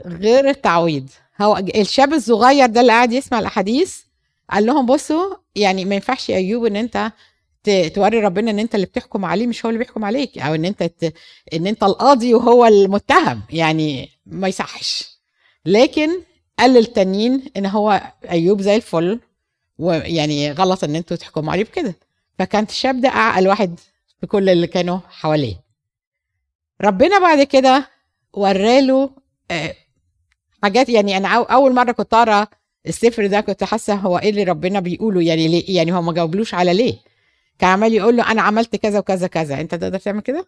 غير 0.05 0.49
التعويض. 0.49 1.09
هو 1.41 1.57
الشاب 1.57 2.13
الصغير 2.13 2.65
ده 2.65 2.81
اللي 2.81 2.91
قاعد 2.91 3.11
يسمع 3.11 3.39
الأحاديث 3.39 4.01
قال 4.49 4.65
لهم 4.65 4.85
بصوا 4.85 5.35
يعني 5.55 5.85
ما 5.85 5.95
ينفعش 5.95 6.29
يا 6.29 6.35
أيوب 6.37 6.65
إن 6.65 6.75
أنت 6.75 7.11
توري 7.69 8.19
ربنا 8.19 8.51
ان 8.51 8.59
انت 8.59 8.75
اللي 8.75 8.85
بتحكم 8.85 9.25
عليه 9.25 9.47
مش 9.47 9.65
هو 9.65 9.69
اللي 9.69 9.79
بيحكم 9.79 10.05
عليك. 10.05 10.37
أو 10.37 10.55
إن 10.55 10.65
أنت 10.65 10.83
ت... 10.83 11.13
إن 11.53 11.67
أنت 11.67 11.83
القاضي 11.83 12.33
وهو 12.33 12.65
المتهم. 12.65 13.41
يعني 13.49 14.09
ما 14.25 14.47
يصحش. 14.47 15.19
لكن 15.65 16.09
قال 16.59 16.73
للتانيين 16.73 17.43
إن 17.57 17.65
هو 17.65 18.01
أيوب 18.29 18.61
زي 18.61 18.75
الفل 18.75 19.19
ويعني 19.77 20.51
غلط 20.51 20.83
إن 20.83 20.95
أنتوا 20.95 21.17
تحكموا 21.17 21.51
عليه 21.51 21.63
بكده. 21.63 21.95
فكانت 22.39 22.69
الشاب 22.69 23.01
ده 23.01 23.09
أعقل 23.09 23.47
واحد 23.47 23.79
في 24.21 24.27
كل 24.27 24.49
اللي 24.49 24.67
كانوا 24.67 24.99
حواليه. 25.09 25.55
ربنا 26.81 27.19
بعد 27.19 27.43
كده 27.43 27.89
وراله 28.33 29.09
آه، 29.51 29.75
حاجات. 30.63 30.89
يعني 30.89 31.17
أنا 31.17 31.27
أول 31.27 31.73
مرة 31.75 31.91
كنت 31.91 32.13
أقرأ 32.13 32.47
السفر 32.87 33.27
ده 33.27 33.41
كنت 33.41 33.63
حاسة 33.63 33.93
هو 33.93 34.17
إيه 34.17 34.29
اللي 34.29 34.43
ربنا 34.43 34.79
بيقوله؟ 34.79 35.21
يعني 35.21 35.47
ليه؟ 35.47 35.75
يعني 35.77 35.93
هو 35.93 36.01
ما 36.01 36.13
جاوبلوش 36.13 36.53
على 36.53 36.73
ليه؟ 36.73 36.95
كان 37.59 37.69
عمال 37.69 37.93
يقول 37.93 38.17
له 38.17 38.31
أنا 38.31 38.41
عملت 38.41 38.75
كذا 38.75 38.99
وكذا 38.99 39.27
كذا. 39.27 39.61
أنت 39.61 39.75
تقدر 39.75 39.99
تعمل 39.99 40.21
كده؟ 40.21 40.47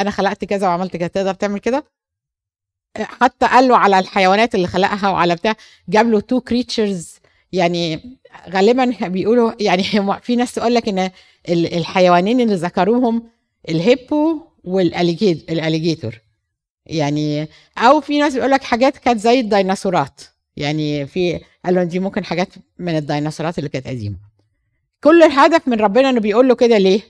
أنا 0.00 0.10
خلقت 0.10 0.44
كذا 0.44 0.68
وعملت 0.68 0.96
كذا. 0.96 1.08
تقدر 1.08 1.34
تعمل 1.34 1.58
كده؟ 1.58 1.84
حتى 2.96 3.46
قال 3.46 3.68
له 3.68 3.76
على 3.76 3.98
الحيوانات 3.98 4.54
اللي 4.54 4.66
خلقها 4.66 5.10
وعلى 5.10 5.34
بتاع 5.34 5.54
جاب 5.88 6.10
له 6.10 6.20
two 6.20 6.40
creatures 6.40 7.14
يعني 7.52 8.00
غالبا 8.48 9.08
بيقولوا 9.08 9.52
يعني 9.60 9.82
في 10.22 10.36
ناس 10.36 10.54
تقول 10.54 10.74
لك 10.74 10.88
إن 10.88 11.10
الحيوانين 11.48 12.40
اللي 12.40 12.54
ذكروهم 12.54 13.28
ال 13.68 13.80
hippo 13.80 14.40
وال 14.64 14.92
alligator 14.92 16.20
يعني 16.86 17.48
أو 17.78 18.00
في 18.00 18.18
ناس 18.18 18.34
بيقول 18.34 18.50
لك 18.50 18.62
حاجات 18.62 18.96
كانت 18.96 19.20
زي 19.20 19.40
الديناصورات. 19.40 20.20
يعني 20.56 21.06
في 21.06 21.40
قالوا 21.64 21.84
دي 21.84 21.98
ممكن 21.98 22.24
حاجات 22.24 22.48
من 22.78 22.96
الديناصورات 22.96 23.58
اللي 23.58 23.68
كانت 23.68 23.86
قديمة. 23.86 24.16
كل 25.04 25.22
الهدف 25.22 25.68
من 25.68 25.80
ربنا 25.80 26.10
إنه 26.10 26.20
بيقول 26.20 26.48
له 26.48 26.54
كده 26.54 26.78
ليه؟ 26.78 27.00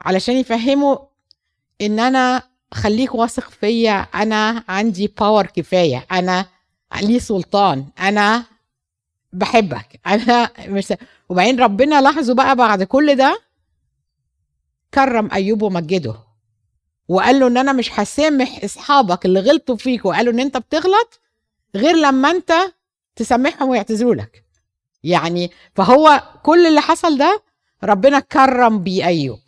علشان 0.00 0.36
يفهمه 0.36 1.08
إن 1.80 2.00
أنا 2.00 2.42
خليك 2.74 3.14
واثق 3.14 3.50
فيا 3.50 3.92
أنا 4.14 4.64
عندي 4.68 5.06
power 5.20 5.46
كفاية 5.46 6.06
أنا 6.12 6.46
لي 7.02 7.18
سلطان 7.20 7.86
أنا 8.00 8.44
بحبك 9.32 10.00
أنا 10.06 10.50
مش 10.68 10.94
وبعدين 11.28 11.60
ربنا 11.60 12.00
لاحظوا 12.00 12.34
بقى 12.34 12.56
بعد 12.56 12.82
كل 12.82 13.14
ده 13.16 13.40
كرم 14.94 15.28
أيوب 15.32 15.62
ومجده 15.62 16.14
وقال 17.08 17.40
له 17.40 17.46
إن 17.46 17.56
أنا 17.56 17.72
مش 17.72 18.00
هسامح 18.00 18.60
أصحابك 18.64 19.26
اللي 19.26 19.40
غلطوا 19.40 19.76
فيك 19.76 20.04
وقالوا 20.04 20.32
إن 20.32 20.40
أنت 20.40 20.56
بتغلط 20.56 21.20
غير 21.76 21.96
لما 21.96 22.30
أنت 22.30 22.52
تسامحهم 23.16 23.68
ويعتذروا 23.68 24.14
لك. 24.14 24.45
يعني 25.06 25.50
فهو 25.74 26.22
كل 26.42 26.66
اللي 26.66 26.80
حصل 26.80 27.18
ده 27.18 27.42
ربنا 27.84 28.20
كرم 28.20 28.82
بيه 28.82 29.06
أيوب. 29.06 29.40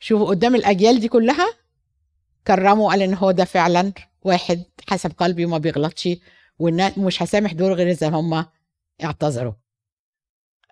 شوفوا 0.00 0.26
قدام 0.26 0.54
الأجيال 0.54 1.00
دي 1.00 1.08
كلها 1.08 1.46
كرمه 2.46 2.80
وقال 2.82 3.02
إن 3.02 3.14
هو 3.14 3.30
ده 3.30 3.44
فعلا 3.44 3.92
واحد 4.22 4.64
حسب 4.88 5.12
قلبي 5.18 5.44
وما 5.44 5.58
بيغلطش 5.58 6.08
ومش 6.58 7.22
هسامح 7.22 7.52
دول 7.52 7.72
غير 7.72 7.90
إذا 7.90 8.08
هم 8.08 8.46
اعتذروا 9.04 9.52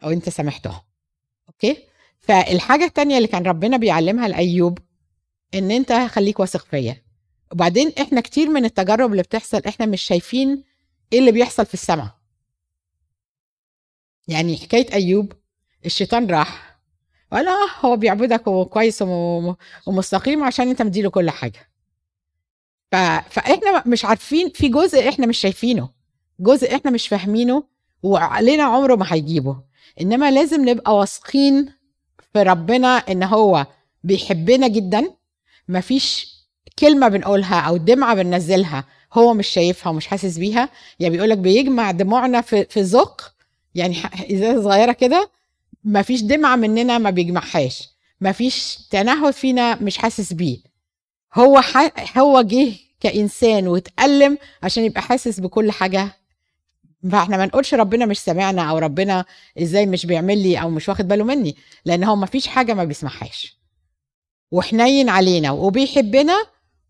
أو 0.05 0.11
أنت 0.11 0.29
سامحتهم. 0.29 0.81
أوكي؟ 1.49 1.77
فالحاجة 2.21 2.85
التانية 2.85 3.17
اللي 3.17 3.29
كان 3.29 3.43
ربنا 3.43 3.77
بيعلمها 3.77 4.29
لأيوب 4.29 4.79
إن 5.55 5.71
أنت 5.71 5.93
خليك 5.93 6.41
واثق 6.41 6.65
فيا. 6.65 7.03
وبعدين 7.53 7.93
إحنا 8.01 8.21
كتير 8.21 8.49
من 8.49 8.65
التجارب 8.65 9.11
اللي 9.11 9.23
بتحصل 9.23 9.63
إحنا 9.69 9.87
مش 9.87 10.03
شايفين 10.03 10.65
إيه 11.13 11.19
اللي 11.19 11.33
بيحصل 11.33 11.67
في 11.67 11.75
السماء. 11.75 12.20
يعني 14.31 14.57
حكاية 14.57 14.93
أيوب 14.93 15.33
الشيطان 15.87 16.27
راح 16.27 16.81
وقال 17.33 17.49
آه 17.49 17.87
هو 17.87 17.97
بيعبدك 17.97 18.47
وكويس 18.47 19.03
ومستقيم 19.87 20.45
عشان 20.45 20.69
أنت 20.69 20.83
مديله 20.83 21.11
كل 21.11 21.31
حاجة. 21.31 21.71
ف... 22.93 22.97
فإحنا 23.31 23.83
مش 23.87 24.05
عارفين 24.05 24.51
في 24.51 24.69
جزء 24.69 25.09
إحنا 25.09 25.27
مش 25.27 25.39
شايفينه 25.39 25.91
جزء 26.41 26.77
إحنا 26.77 26.91
مش 26.91 27.09
فاهمينه 27.09 27.65
وعقلنا 28.03 28.63
عمره 28.63 28.95
ما 28.97 29.07
هيجيبه. 29.09 29.63
إنما 30.01 30.31
لازم 30.31 30.69
نبقى 30.69 30.97
واثقين 30.97 31.73
في 32.33 32.43
ربنا 32.43 32.89
إن 32.97 33.23
هو 33.23 33.67
بيحبنا 34.05 34.69
جدا. 34.69 35.11
مفيش 35.69 36.35
كلمة 36.79 37.09
بنقولها 37.09 37.61
أو 37.61 37.77
دمعة 37.77 38.15
بننزلها 38.15 38.85
هو 39.13 39.35
مش 39.35 39.49
شايفها 39.49 39.91
ومش 39.91 40.07
حاسس 40.07 40.39
بيها. 40.39 40.69
يعني 41.01 41.17
بيقولك 41.17 41.39
بيجمع 41.39 41.91
دموعنا 41.91 42.41
في 42.41 42.65
في 42.65 42.85
زق 42.85 43.35
يعني 43.75 43.97
إزازة 44.33 44.63
صغيرة 44.63 44.93
كده 44.93 45.31
مفيش 45.85 46.23
دمعة 46.23 46.57
مننا 46.57 46.99
ما 46.99 47.11
بيجمعهاش 47.11 47.89
مفيش 48.21 48.79
تنهد 48.91 49.33
فينا 49.33 49.75
مش 49.83 49.99
حاسس 49.99 50.33
بيه. 50.33 50.59
هو 51.35 51.61
ح... 51.61 52.19
هو 52.19 52.43
جه 52.43 52.73
كإنسان 53.01 53.69
واتألم 53.69 54.39
عشان 54.63 54.85
يبقى 54.85 55.03
حاسس 55.03 55.41
بكل 55.41 55.71
حاجة. 55.73 56.17
فإحنا 57.13 57.37
ما 57.37 57.47
نقولش 57.47 57.75
ربنا 57.75 58.07
مش 58.07 58.19
سامعنا 58.19 58.63
أو 58.71 58.79
ربنا 58.79 59.25
إزاي 59.63 59.87
مش 59.87 60.07
بيعمل 60.07 60.39
لي 60.43 60.61
أو 60.63 60.71
مش 60.71 60.89
واخد 60.89 61.09
باله 61.09 61.25
مني 61.25 61.57
لأن 61.85 62.05
هو 62.05 62.17
ما 62.17 62.27
فيش 62.27 62.47
حاجة 62.47 62.75
ما 62.75 62.85
بيسمعهاش 62.85 63.59
وحنين 64.51 65.09
علينا 65.09 65.51
وبيحبنا 65.51 66.37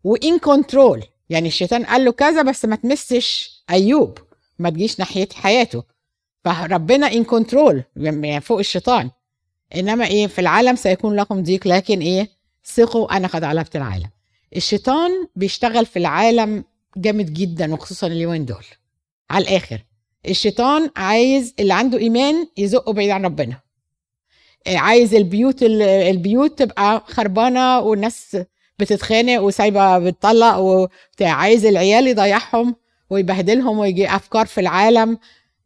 وان 0.03 0.39
كنترول 0.39 1.03
يعني 1.29 1.47
الشيطان 1.47 1.85
قال 1.85 2.05
له 2.05 2.11
كذا 2.11 2.41
بس 2.41 2.65
ما 2.65 2.75
تمسش 2.75 3.51
أيوب 3.69 4.17
ما 4.59 4.69
تجيش 4.69 4.99
ناحية 4.99 5.27
حياته. 5.33 5.83
فربنا 6.45 7.07
ان 7.07 7.23
كنترول 7.23 7.83
يعني 7.95 8.41
فوق 8.41 8.59
الشيطان. 8.59 9.09
إنما 9.75 10.05
إيه 10.07 10.27
في 10.27 10.41
العالم 10.41 10.75
سيكون 10.75 11.15
لكم 11.15 11.43
ضيق 11.43 11.67
لكن 11.67 11.99
إيه 11.99 12.29
ثقوا 12.65 13.17
أنا 13.17 13.27
قد 13.27 13.43
علبت 13.43 13.75
العالم. 13.75 14.09
الشيطان 14.55 15.11
بيشتغل 15.35 15.85
في 15.85 15.99
العالم 15.99 16.63
جامد 16.97 17.33
جدا 17.33 17.73
وخصوصا 17.73 18.07
اليومين 18.07 18.45
دول. 18.45 18.65
على 19.29 19.43
الآخر 19.43 19.83
الشيطان 20.27 20.89
عايز 20.95 21.53
اللي 21.59 21.73
عنده 21.73 21.97
إيمان 21.97 22.47
يزقه 22.57 22.93
بعيد 22.93 23.09
عن 23.09 23.25
ربنا. 23.25 23.59
عايز 24.67 25.15
البيوت 25.15 25.63
البيوت 25.63 26.59
تبقى 26.59 27.03
خربانة 27.07 27.79
والناس 27.79 28.37
بتتخانق 28.79 29.41
وسايبة 29.41 29.99
بتطلق 29.99 30.57
وبتاع. 30.57 31.31
عايز 31.31 31.65
العيال 31.65 32.07
يضيعهم 32.07 32.75
ويبهدلهم 33.09 33.79
ويجي 33.79 34.15
أفكار 34.15 34.45
في 34.45 34.61
العالم. 34.61 35.17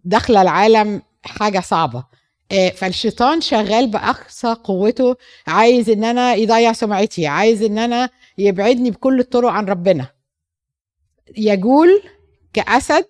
داخلة 0.06 0.42
العالم 0.42 1.02
حاجة 1.24 1.60
صعبة. 1.60 2.04
آه، 2.52 2.70
فالشيطان 2.70 3.42
شغال 3.42 3.88
بأقصى 3.88 4.56
قوته 4.64 5.16
عايز 5.48 5.90
إن 5.90 6.04
أنا 6.04 6.34
يضيع 6.34 6.74
سمعتي 6.74 7.28
عايز 7.28 7.64
إن 7.64 7.78
أنا 7.78 8.10
يبعدني 8.38 8.92
بكل 8.92 9.20
الطرق 9.20 9.50
عن 9.50 9.66
ربنا. 9.66 10.08
يجول 11.38 12.04
كأسد 12.54 13.06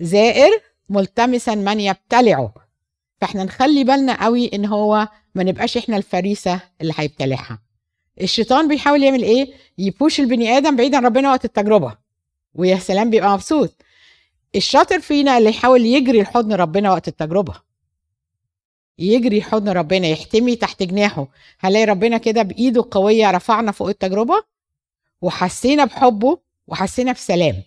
زائر 0.00 0.50
ملتمسا 0.88 1.54
من 1.54 1.80
يبتلعه. 1.80 2.54
فإحنا 3.20 3.44
نخلي 3.44 3.84
بالنا 3.84 4.24
قوي 4.24 4.50
إن 4.54 4.66
هو 4.66 5.08
ما 5.34 5.44
نبقاش 5.44 5.76
إحنا 5.76 5.96
الفريسة 5.96 6.60
اللي 6.80 6.92
هيبتلعها. 6.96 7.62
الشيطان 8.20 8.68
بيحاول 8.68 9.02
يعمل 9.02 9.22
إيه؟ 9.22 9.52
يبوش 9.78 10.20
البني 10.20 10.56
آدم 10.56 10.76
بعيد 10.76 10.94
عن 10.94 11.04
ربنا 11.04 11.30
وقت 11.30 11.44
التجربة. 11.44 11.96
ويا 12.54 12.76
سلام 12.76 13.10
بيبقى 13.10 13.32
مبسوط. 13.32 13.82
الشاطر 14.56 15.00
فينا 15.00 15.38
اللي 15.38 15.50
يحاول 15.50 15.86
يجري 15.86 16.22
لحضن 16.22 16.52
ربنا 16.52 16.90
وقت 16.90 17.08
التجربة. 17.08 17.54
يجري 18.98 19.42
حضن 19.42 19.68
ربنا 19.68 20.06
يحتمي 20.08 20.56
تحت 20.56 20.82
جناحه. 20.82 21.28
هنلاقي 21.60 21.84
ربنا 21.84 22.18
كده 22.18 22.42
بإيده 22.42 22.80
القوية 22.80 23.30
رفعنا 23.30 23.72
فوق 23.72 23.88
التجربة 23.88 24.44
وحسينا 25.20 25.84
بحبه 25.84 26.38
وحسينا 26.66 27.12
بسلام. 27.12 27.62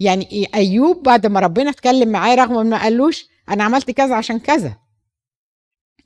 يعني 0.00 0.48
أيوب 0.54 1.02
بعد 1.02 1.26
ما 1.26 1.40
ربنا 1.40 1.70
اتكلم 1.70 2.08
معاه 2.08 2.34
رغم 2.34 2.66
ما 2.66 2.82
قالوش 2.82 3.28
أنا 3.48 3.64
عملت 3.64 3.90
كذا 3.90 4.14
عشان 4.14 4.38
كذا. 4.38 4.76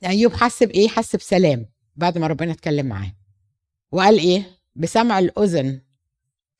أيوب 0.05 0.33
حس 0.33 0.63
بإيه؟ 0.63 0.87
حس 0.87 1.15
بسلام 1.15 1.65
بعد 1.95 2.17
ما 2.17 2.27
ربنا 2.27 2.51
اتكلم 2.51 2.85
معاه. 2.85 3.15
وقال 3.91 4.19
إيه؟ 4.19 4.43
بسمع 4.75 5.19
الأذن 5.19 5.81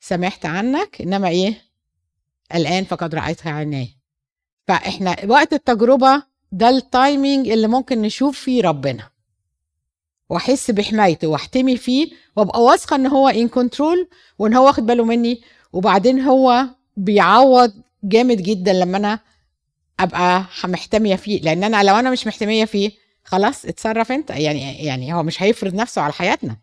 سمعت 0.00 0.46
عنك 0.46 1.00
إنما 1.00 1.28
إيه؟ 1.28 1.63
الآن 2.54 2.84
فقد 2.84 3.14
رأيتها 3.14 3.52
عيناي 3.52 3.88
فإحنا 4.68 5.16
وقت 5.26 5.52
التجربة 5.52 6.22
ده 6.52 6.68
ال 6.68 6.79
timing 6.79 7.48
اللي 7.48 7.66
ممكن 7.66 8.02
نشوف 8.02 8.38
فيه 8.38 8.62
ربنا. 8.62 9.10
وأحس 10.30 10.70
بحمايته 10.70 11.28
وأحتمي 11.28 11.76
فيه 11.76 12.10
وأبقى 12.36 12.62
واثقة 12.62 12.96
إن 12.96 13.06
هو 13.06 13.28
in 13.28 13.48
control 13.48 14.08
وإن 14.38 14.54
هو 14.54 14.66
واخد 14.66 14.86
باله 14.86 15.04
مني. 15.04 15.42
وبعدين 15.72 16.20
هو 16.20 16.66
بيعوض 16.96 17.72
جامد 18.04 18.42
جدا 18.42 18.72
لما 18.72 18.96
أنا 18.96 19.18
أبقى 20.00 20.44
محتمية 20.64 21.16
فيه. 21.16 21.40
لأن 21.40 21.64
أنا 21.64 21.82
لو 21.82 21.96
أنا 21.96 22.10
مش 22.10 22.26
محتمية 22.26 22.64
فيه 22.64 22.90
خلاص 23.24 23.64
اتصرف 23.64 24.12
أنت. 24.12 24.30
يعني 24.30 24.84
يعني 24.84 25.14
هو 25.14 25.22
مش 25.22 25.42
هيفرض 25.42 25.74
نفسه 25.74 26.02
على 26.02 26.12
حياتنا. 26.12 26.56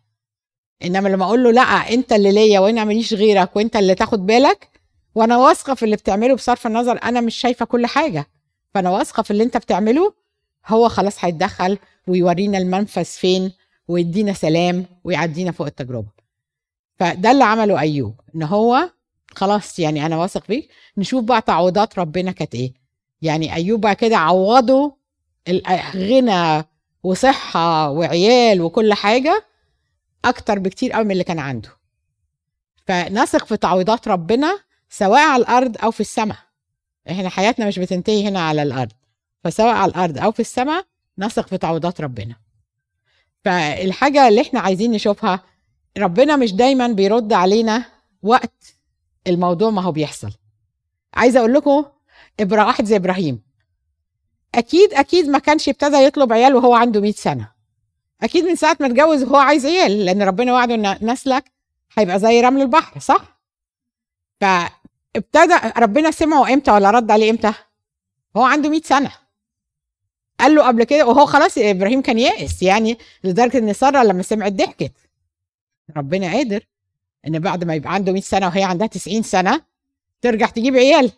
إنما 0.84 1.08
لما 1.08 1.24
أقول 1.24 1.44
له 1.44 1.50
لأ 1.52 1.62
أنت 1.62 2.12
اللي 2.12 2.32
ليا 2.32 2.60
وأنا 2.60 2.84
ماليش 2.84 3.14
غيرك 3.14 3.56
وأنت 3.56 3.76
اللي 3.76 3.94
تاخد 3.94 4.26
بالك 4.26 4.68
وأنا 5.14 5.36
واثقة 5.36 5.74
في 5.74 5.84
اللي 5.84 5.96
بتعمله 5.96 6.34
بصرف 6.34 6.66
النظر 6.66 6.98
أنا 7.02 7.20
مش 7.20 7.34
شايفة 7.36 7.64
كل 7.64 7.86
حاجة. 7.86 8.26
فأنا 8.74 8.90
واثقة 8.90 9.22
في 9.22 9.30
اللي 9.30 9.44
أنت 9.44 9.56
بتعمله 9.56 10.14
هو 10.66 10.88
خلاص 10.88 11.24
هيتدخل 11.24 11.78
ويورينا 12.08 12.58
المنفذ 12.58 13.04
فين 13.04 13.52
ويدينا 13.88 14.32
سلام 14.32 14.86
ويعدينا 15.04 15.52
فوق 15.52 15.66
التجربة. 15.66 16.08
فده 16.98 17.30
اللي 17.30 17.44
عمله 17.44 17.80
أيوب 17.80 18.14
إن 18.34 18.42
هو 18.42 18.90
خلاص 19.34 19.78
يعني 19.78 20.06
أنا 20.06 20.16
واثق 20.16 20.44
فيك 20.44 20.68
نشوف 20.96 21.24
بقى 21.24 21.42
تعويضات 21.42 21.98
ربنا 21.98 22.32
كانت 22.32 22.54
إيه. 22.54 22.72
يعني 23.22 23.54
أيوب 23.54 23.80
بقى 23.80 23.94
كده 23.94 24.16
عوضه 24.16 24.96
غنى 25.96 26.64
وصحة 27.02 27.90
وعيال 27.90 28.60
وكل 28.62 28.94
حاجة 28.94 29.44
أكتر 30.24 30.58
بكتير 30.58 30.92
قوي 30.92 31.04
من 31.04 31.10
اللي 31.10 31.24
كان 31.24 31.38
عنده. 31.38 31.68
فنثق 32.86 33.46
في 33.46 33.56
تعويضات 33.56 34.08
ربنا 34.08 34.58
سواء 34.92 35.28
على 35.28 35.42
الأرض 35.42 35.76
أو 35.84 35.90
في 35.90 36.00
السماء. 36.00 36.36
إحنا 37.10 37.28
حياتنا 37.28 37.66
مش 37.66 37.78
بتنتهي 37.78 38.28
هنا 38.28 38.40
على 38.40 38.62
الأرض. 38.62 38.92
فسواء 39.44 39.74
على 39.74 39.90
الأرض 39.90 40.18
أو 40.18 40.32
في 40.32 40.40
السماء 40.40 40.84
نثق 41.18 41.46
في 41.48 41.58
تعويضات 41.58 42.00
ربنا. 42.00 42.36
فالحاجة 43.44 44.28
اللي 44.28 44.40
إحنا 44.40 44.60
عايزين 44.60 44.90
نشوفها 44.90 45.42
ربنا 45.98 46.36
مش 46.36 46.52
دايما 46.52 46.88
بيرد 46.88 47.32
علينا 47.32 47.84
وقت 48.22 48.76
الموضوع 49.26 49.70
ما 49.70 49.82
هو 49.82 49.92
بيحصل. 49.92 50.30
عايزه 51.14 51.40
أقول 51.40 51.54
لكم 51.54 51.84
واحد 52.52 52.84
زي 52.84 52.96
إبراهيم. 52.96 53.42
أكيد 54.54 54.94
أكيد 54.94 55.28
ما 55.28 55.38
كانش 55.38 55.68
ابتدى 55.68 55.96
يطلب 55.96 56.32
عيال 56.32 56.54
وهو 56.54 56.74
عنده 56.74 57.00
100 57.00 57.12
سنة. 57.12 57.52
أكيد 58.22 58.44
من 58.44 58.56
ساعة 58.56 58.76
ما 58.80 58.86
اتجوز 58.86 59.22
وهو 59.22 59.36
عايز 59.36 59.66
عيال 59.66 60.04
لأن 60.04 60.22
ربنا 60.22 60.52
وعده 60.52 60.74
إن 60.74 60.98
نسلك 61.10 61.44
هيبقى 61.98 62.18
زي 62.18 62.40
رمل 62.40 62.62
البحر 62.62 63.00
صح؟ 63.00 63.40
فابتدى 65.14 65.54
ربنا 65.78 66.10
سمعه 66.10 66.52
إمتى 66.52 66.70
ولا 66.70 66.90
رد 66.90 67.10
عليه 67.10 67.30
إمتى؟ 67.30 67.52
هو 68.36 68.42
عنده 68.42 68.68
100 68.68 68.80
سنة. 68.84 69.12
قال 70.40 70.54
له 70.54 70.66
قبل 70.66 70.84
كده 70.84 71.06
وهو 71.06 71.26
خلاص 71.26 71.58
إبراهيم 71.58 72.02
كان 72.02 72.18
يائس 72.18 72.62
يعني 72.62 72.98
لدرجة 73.24 73.58
إن 73.58 73.72
سارة 73.72 74.02
لما 74.02 74.22
سمعت 74.22 74.52
ضحكت. 74.52 74.92
ربنا 75.96 76.32
قادر 76.32 76.66
إن 77.26 77.38
بعد 77.38 77.64
ما 77.64 77.74
يبقى 77.74 77.94
عنده 77.94 78.12
100 78.12 78.22
سنة 78.22 78.46
وهي 78.46 78.64
عندها 78.64 78.86
90 78.86 79.22
سنة 79.22 79.60
ترجع 80.22 80.46
تجيب 80.46 80.76
عيال. 80.76 81.12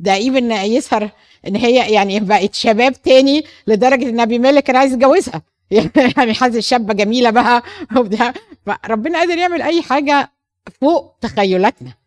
ده 0.00 0.14
إيفن 0.14 0.50
يسهر 0.52 1.10
إن 1.46 1.56
هي 1.56 1.92
يعني 1.92 2.20
بقت 2.20 2.54
شباب 2.54 3.02
تاني 3.02 3.44
لدرجة 3.66 4.08
إن 4.08 4.20
أبي 4.20 4.38
مالك 4.38 4.62
كان 4.62 4.76
عايز 4.76 4.92
يتجوزها. 4.92 5.42
يعني 6.16 6.34
حاسس 6.34 6.58
شابه 6.58 6.94
جميلة 6.94 7.30
بقى 7.30 7.62
وبتاع. 7.96 8.34
فربنا 8.66 9.18
قادر 9.18 9.38
يعمل 9.38 9.62
أي 9.62 9.82
حاجة 9.82 10.32
فوق 10.80 11.16
تخيلاتنا. 11.20 12.03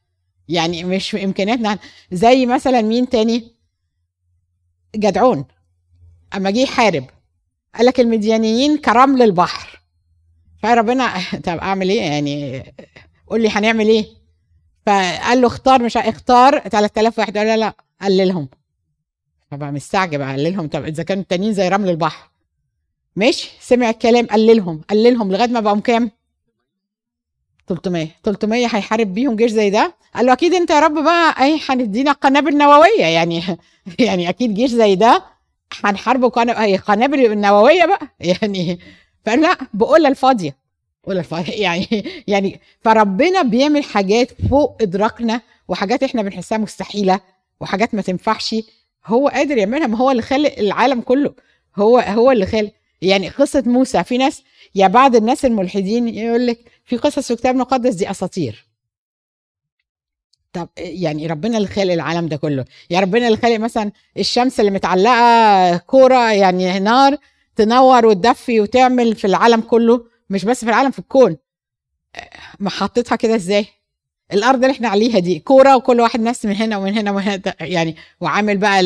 يعني 0.50 0.84
مش 0.84 1.10
في 1.10 1.24
إمكانياتنا 1.24 1.80
زي 2.12 2.46
مثلا 2.46 2.82
مين 2.82 3.10
تاني؟ 3.10 3.52
جدعون. 4.96 5.46
أما 6.36 6.50
جه 6.52 6.60
يحارب 6.60 7.06
قال 7.76 7.86
لك 7.86 8.00
المديانيين 8.00 8.78
كرمل 8.78 9.22
البحر 9.22 9.82
فربنا 10.64 11.14
طب 11.46 11.58
أعمل 11.58 11.90
إيه؟ 11.90 12.02
يعني 12.02 12.64
قول 13.28 13.42
لي 13.42 13.50
هنعمل 13.50 13.88
إيه؟ 13.88 14.06
فقال 14.86 15.42
له 15.42 15.48
اختار 15.48 15.84
مش 15.84 15.98
اختار 15.98 16.60
3000 16.60 17.20
واحد. 17.20 17.38
قال 17.38 17.48
لا 17.48 17.58
لا 17.58 17.74
قللهم. 18.02 18.50
فبقى 19.52 19.72
مستعجب 19.72 20.22
قللهم. 20.22 20.68
طب 20.68 20.86
إذا 20.86 21.04
كانوا 21.04 21.24
التانيين 21.24 21.54
زي 21.54 21.70
رمل 21.70 21.90
البحر. 21.90 22.30
ماشي 23.16 23.52
سمع 23.60 23.90
الكلام 23.90 24.26
قللهم. 24.26 24.82
قللهم 24.90 25.32
لغاية 25.32 25.48
ما 25.48 25.60
بقوا 25.60 25.80
كام؟ 25.80 26.12
300 27.68 28.08
300 28.24 28.66
هيحارب 28.66 29.14
بيهم 29.14 29.36
جيش 29.36 29.52
زي 29.52 29.70
ده؟ 29.70 29.94
قال 30.16 30.26
له 30.26 30.34
أكيد 30.34 30.54
أنت 30.54 30.70
يا 30.70 30.80
رب 30.80 31.04
بقى 31.04 31.44
أي 31.44 31.60
هندينا 31.70 32.12
قنابل 32.12 32.58
نووية. 32.58 33.06
يعني 33.06 33.44
يعني 34.00 34.30
أكيد 34.30 34.54
جيش 34.54 34.72
زي 34.72 34.96
ده 34.96 35.24
هنحاربه 35.84 36.30
قنابل 36.78 37.38
نووية 37.38 37.86
بقى. 37.86 38.08
يعني 38.42 38.80
فقال 39.26 39.42
لا 39.42 39.58
بقولة 39.74 40.10
الفاضية. 40.10 40.56
قولة 41.04 41.20
الفاضية. 41.20 41.62
يعني 41.66 42.06
يعني 42.28 42.62
فربنا 42.82 43.42
بيعمل 43.42 43.84
حاجات 43.84 44.32
فوق 44.50 44.78
إدراكنا 44.82 45.42
وحاجات 45.68 46.04
إحنا 46.04 46.22
بنحسها 46.22 46.58
مستحيلة 46.58 47.20
وحاجات 47.60 47.96
ما 47.96 48.02
تنفعش. 48.02 48.56
هو 49.06 49.28
قادر 49.28 49.58
يعملها. 49.58 49.88
ما 49.88 49.98
هو 49.98 50.12
اللي 50.12 50.22
خلق 50.22 50.54
العالم 50.60 51.02
كله. 51.02 51.34
هو 51.76 52.00
هو 52.00 52.32
اللي 52.32 52.46
خلق. 52.46 52.72
يعني 53.02 53.30
قصة 53.30 53.64
موسى 53.66 54.04
في 54.04 54.18
ناس 54.18 54.44
يا 54.76 54.88
بعض 54.88 55.16
الناس 55.16 55.46
الملحدين 55.46 56.08
يقول 56.08 56.48
لك 56.48 56.60
في 56.88 56.98
قصص 56.98 57.28
في 57.28 57.34
الكتاب 57.34 57.56
المقدس 57.56 57.94
دي 57.96 58.12
أساطير. 58.12 58.68
طب 60.54 60.70
يعني 60.78 61.28
ربنا 61.28 61.58
اللي 61.58 61.68
خلق 61.68 61.94
العالم 61.94 62.28
ده 62.28 62.38
كله. 62.38 62.66
يا 62.90 63.00
ربنا 63.00 63.28
اللي 63.28 63.38
خلق 63.38 63.58
مثلا 63.58 63.92
الشمس 64.18 64.60
اللي 64.60 64.72
متعلقة 64.72 65.78
كورة 65.78 66.32
يعني 66.32 66.80
نار 66.80 67.18
تنور 67.56 68.06
وتدفي 68.06 68.62
وتعمل 68.62 69.16
في 69.16 69.28
العالم 69.28 69.62
كله 69.62 70.06
مش 70.30 70.46
بس 70.46 70.64
في 70.64 70.70
العالم 70.70 70.92
في 70.92 71.00
الكون. 71.00 71.38
ما 72.60 72.70
حطيتها 72.70 73.16
كده 73.16 73.36
إزاي؟ 73.36 73.66
الأرض 74.34 74.64
اللي 74.64 74.72
إحنا 74.76 74.90
عليها 74.90 75.20
دي 75.20 75.40
كورة 75.40 75.76
وكل 75.76 76.02
واحد 76.02 76.20
ناس 76.20 76.46
من 76.46 76.56
هنا 76.56 76.78
ومن 76.78 76.98
هنا 76.98 77.12
ومن 77.12 77.22
هنا 77.22 77.42
يعني 77.62 77.96
وعامل 78.22 78.58
بقى 78.58 78.80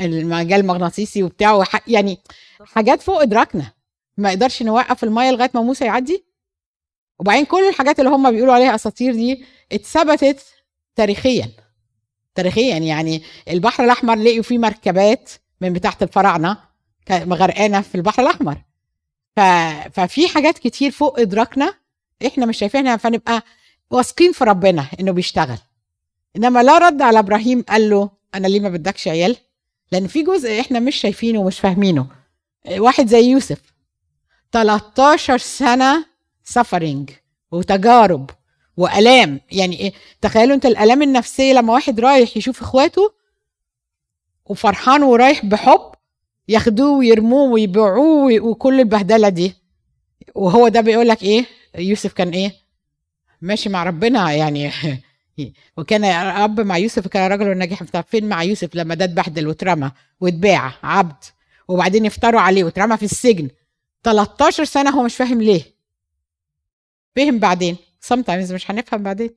المجال 0.00 0.60
المغناطيسي 0.60 1.22
وبتاع 1.22 1.64
يعني 1.86 2.18
حاجات 2.64 3.02
فوق 3.02 3.22
إدراكنا. 3.22 3.72
ما 4.16 4.32
يقدرش 4.32 4.62
نوقف 4.62 5.04
المية 5.04 5.30
لغاية 5.30 5.50
ما 5.54 5.62
موسى 5.62 5.84
يعدي؟ 5.84 6.24
وبعدين 7.18 7.44
كل 7.44 7.68
الحاجات 7.68 7.98
اللي 7.98 8.10
هم 8.10 8.30
بيقولوا 8.30 8.54
عليها 8.54 8.74
أساطير 8.74 9.12
دي 9.12 9.44
اتثبتت 9.72 10.44
تاريخيا. 10.96 11.50
تاريخيا 12.34 12.76
يعني 12.78 13.22
البحر 13.50 13.84
الأحمر 13.84 14.14
لقيوا 14.16 14.42
فيه 14.42 14.58
مركبات 14.58 15.30
من 15.60 15.72
بتاعة 15.72 15.96
الفراعنة 16.02 16.56
غرقانة 17.12 17.80
في 17.80 17.94
البحر 17.94 18.22
الأحمر. 18.22 18.62
ف... 19.36 19.40
ففي 19.92 20.28
حاجات 20.28 20.58
كتير 20.58 20.90
فوق 20.90 21.20
إدراكنا 21.20 21.74
إحنا 22.26 22.46
مش 22.46 22.58
شايفينها 22.58 22.96
فنبقى 22.96 23.42
واثقين 23.90 24.32
في 24.32 24.44
ربنا 24.44 24.86
إنه 25.00 25.12
بيشتغل. 25.12 25.58
إنما 26.36 26.62
لا 26.62 26.78
رد 26.78 27.02
على 27.02 27.18
إبراهيم 27.18 27.62
قال 27.62 27.90
له 27.90 28.10
أنا 28.34 28.46
ليه 28.46 28.60
ما 28.60 28.68
بدكش 28.68 29.08
عيال؟ 29.08 29.36
لأن 29.92 30.06
في 30.06 30.22
جزء 30.22 30.60
إحنا 30.60 30.80
مش 30.80 30.96
شايفينه 30.96 31.38
ومش 31.40 31.60
فاهمينه. 31.60 32.06
واحد 32.78 33.06
زي 33.08 33.24
يوسف 33.24 33.60
13 34.52 35.38
سنة 35.38 36.06
سفرنج 36.44 37.10
وتجارب 37.50 38.30
وألام. 38.76 39.40
يعني 39.52 39.80
إيه؟ 39.80 39.92
تخيلوا 40.20 40.54
أنت 40.54 40.66
الألام 40.66 41.02
النفسية 41.02 41.52
لما 41.52 41.72
واحد 41.72 42.00
رايح 42.00 42.36
يشوف 42.36 42.60
إخواته 42.62 43.12
وفرحان 44.46 45.02
ورايح 45.02 45.44
بحب 45.44 45.92
ياخدوه 46.48 46.98
ويرموه 46.98 47.50
ويبيعوه 47.52 48.40
وكل 48.40 48.80
البهدلة 48.80 49.28
دي. 49.28 49.54
وهو 50.34 50.68
ده 50.68 50.80
بيقول 50.80 51.08
لك 51.08 51.22
إيه؟ 51.22 51.46
يوسف 51.78 52.12
كان 52.12 52.28
إيه؟ 52.28 52.52
ماشي 53.40 53.68
مع 53.68 53.84
ربنا 53.84 54.32
يعني. 54.32 54.70
وكان 55.76 56.04
اب 56.04 56.60
مع 56.60 56.78
يوسف 56.78 57.08
كان 57.08 57.32
رجل 57.32 57.58
ناجح. 57.58 57.82
فين 58.02 58.28
مع 58.28 58.42
يوسف؟ 58.42 58.74
لما 58.74 58.94
ده 58.94 59.04
اتبهدل 59.04 59.48
واترمى 59.48 59.90
واتباع 60.20 60.72
عبد. 60.82 61.24
وبعدين 61.68 62.04
يفتروا 62.06 62.40
عليه 62.40 62.64
واترمى 62.64 62.96
في 62.96 63.04
السجن. 63.04 63.48
13 64.04 64.64
سنة 64.64 64.90
هو 64.90 65.02
مش 65.02 65.16
فاهم 65.16 65.42
ليه. 65.42 65.73
فهم 67.16 67.38
بعدين. 67.38 67.76
Sometimes 68.12 68.52
مش 68.52 68.70
هنفهم 68.70 69.02
بعدين. 69.02 69.30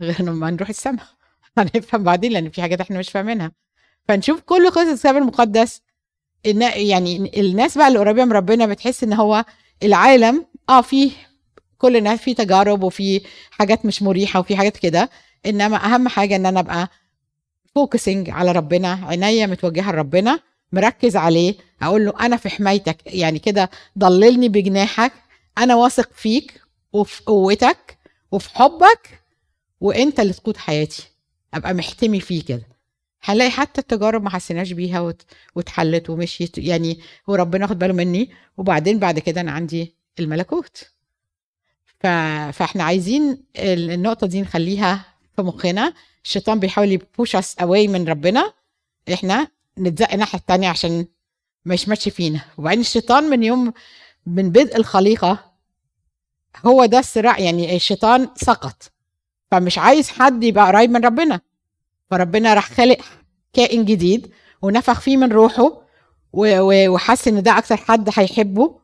غير 0.00 0.22
لما 0.22 0.50
نروح 0.50 0.68
السماء 0.68 1.06
هنفهم 1.58 2.02
بعدين 2.02 2.32
لأن 2.32 2.50
في 2.50 2.62
حاجات 2.62 2.80
إحنا 2.80 2.98
مش 2.98 3.10
فاهمينها. 3.10 3.52
فنشوف 4.08 4.40
كل 4.40 4.70
قصص 4.70 4.78
الكتاب 4.88 5.16
المقدس. 5.16 5.80
إن 6.46 6.62
يعني 6.62 7.40
الناس 7.40 7.78
بقى 7.78 7.88
اللي 7.88 7.98
قريبة 7.98 8.24
من 8.24 8.32
ربنا 8.32 8.66
بتحس 8.66 9.04
إن 9.04 9.12
هو 9.12 9.44
العالم 9.82 10.46
آه 10.68 10.80
فيه 10.80 11.10
كل 11.78 11.96
الناس 11.96 12.20
في 12.20 12.34
تجارب 12.34 12.82
وفي 12.82 13.20
حاجات 13.50 13.86
مش 13.86 14.02
مريحة 14.02 14.40
وفي 14.40 14.56
حاجات 14.56 14.76
كده. 14.76 15.10
إنما 15.46 15.76
أهم 15.84 16.08
حاجة 16.08 16.36
إن 16.36 16.46
أنا 16.46 16.60
أبقى 16.60 16.88
فوكسنج 17.74 18.30
على 18.30 18.52
ربنا 18.52 18.92
عينيا 19.02 19.46
متوجهة 19.46 19.92
لربنا 19.92 20.40
مركز 20.72 21.16
عليه. 21.16 21.54
أقول 21.82 22.04
له 22.06 22.12
أنا 22.20 22.36
في 22.36 22.48
حمايتك. 22.48 22.96
يعني 23.06 23.38
كده 23.38 23.70
ضللني 23.98 24.48
بجناحك. 24.48 25.12
أنا 25.58 25.74
واثق 25.74 26.10
فيك. 26.14 26.61
وفي 26.92 27.22
قوتك 27.26 27.98
وفي 28.32 28.50
حبك 28.50 29.22
وانت 29.80 30.20
اللي 30.20 30.32
تقود 30.32 30.56
حياتي. 30.56 31.02
أبقى 31.54 31.74
محتمي 31.74 32.20
فيه 32.20 32.44
كده. 32.44 32.66
هنلاقي 33.22 33.50
حتى 33.50 33.80
التجارب 33.80 34.22
ما 34.22 34.30
حسيناش 34.30 34.72
بيها. 34.72 35.14
واتحلت 35.54 36.10
ومشيت 36.10 36.58
يعني 36.58 37.00
وربنا 37.26 37.66
خد 37.66 37.78
باله 37.78 37.92
مني. 37.94 38.30
وبعدين 38.56 38.98
بعد 38.98 39.18
كده 39.18 39.40
أنا 39.40 39.52
عندي 39.52 39.94
الملكوت. 40.18 40.84
ف... 42.00 42.06
فإحنا 42.52 42.84
عايزين 42.84 43.44
النقطة 43.56 44.26
دي 44.26 44.40
نخليها 44.42 45.04
في 45.36 45.42
مخنا. 45.42 45.94
الشيطان 46.24 46.60
بيحاول 46.60 46.92
ي 46.92 47.01
push 47.01 47.36
us 47.36 47.58
away 47.58 47.88
من 47.88 48.08
ربنا. 48.08 48.52
إحنا 49.12 49.48
نتزق 49.78 50.12
الناحية 50.12 50.38
التانية 50.38 50.68
عشان 50.68 51.06
ما 51.64 51.74
يشمتش 51.74 52.08
فينا. 52.08 52.40
وبعدين 52.58 52.80
الشيطان 52.80 53.24
من 53.24 53.42
يوم 53.42 53.72
من 54.26 54.50
بدء 54.50 54.76
الخليقة 54.76 55.51
هو 56.66 56.84
ده 56.84 56.98
الصراع 56.98 57.38
يعني 57.38 57.76
الشيطان 57.76 58.28
سقط. 58.36 58.92
فمش 59.50 59.78
عايز 59.78 60.08
حد 60.08 60.44
يبقى 60.44 60.66
قريب 60.66 60.90
من 60.90 61.04
ربنا. 61.04 61.40
فربنا 62.10 62.54
راح 62.54 62.70
خلق 62.70 62.98
كائن 63.52 63.84
جديد 63.84 64.30
ونفخ 64.62 65.00
فيه 65.00 65.16
من 65.16 65.32
روحه 65.32 65.82
وحس 66.32 67.28
إن 67.28 67.42
ده 67.42 67.58
أكتر 67.58 67.76
حد 67.76 68.10
هيحبه. 68.14 68.78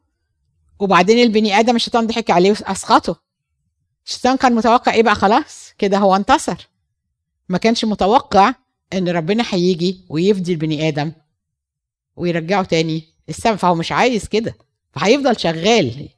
وبعدين 0.78 1.18
البني 1.18 1.58
آدم 1.60 1.76
الشيطان 1.76 2.06
ضحك 2.06 2.30
عليه 2.30 2.50
وأسقطه. 2.50 3.20
الشيطان 4.06 4.36
كان 4.36 4.54
متوقع 4.54 4.92
إيه 4.92 5.02
بقى؟ 5.02 5.14
خلاص 5.14 5.72
كده 5.78 5.98
هو 5.98 6.16
انتصر. 6.16 6.68
ما 7.48 7.58
كانش 7.58 7.84
متوقع 7.84 8.54
إن 8.92 9.08
ربنا 9.08 9.44
هيجي 9.50 10.04
ويفدي 10.08 10.52
البني 10.52 10.88
آدم 10.88 11.12
ويرجعه 12.16 12.62
تاني 12.64 13.04
السما. 13.28 13.56
فهو 13.56 13.74
مش 13.74 13.92
عايز 13.92 14.28
كده. 14.28 14.54
فهيفضل 14.92 15.40
شغال. 15.40 16.08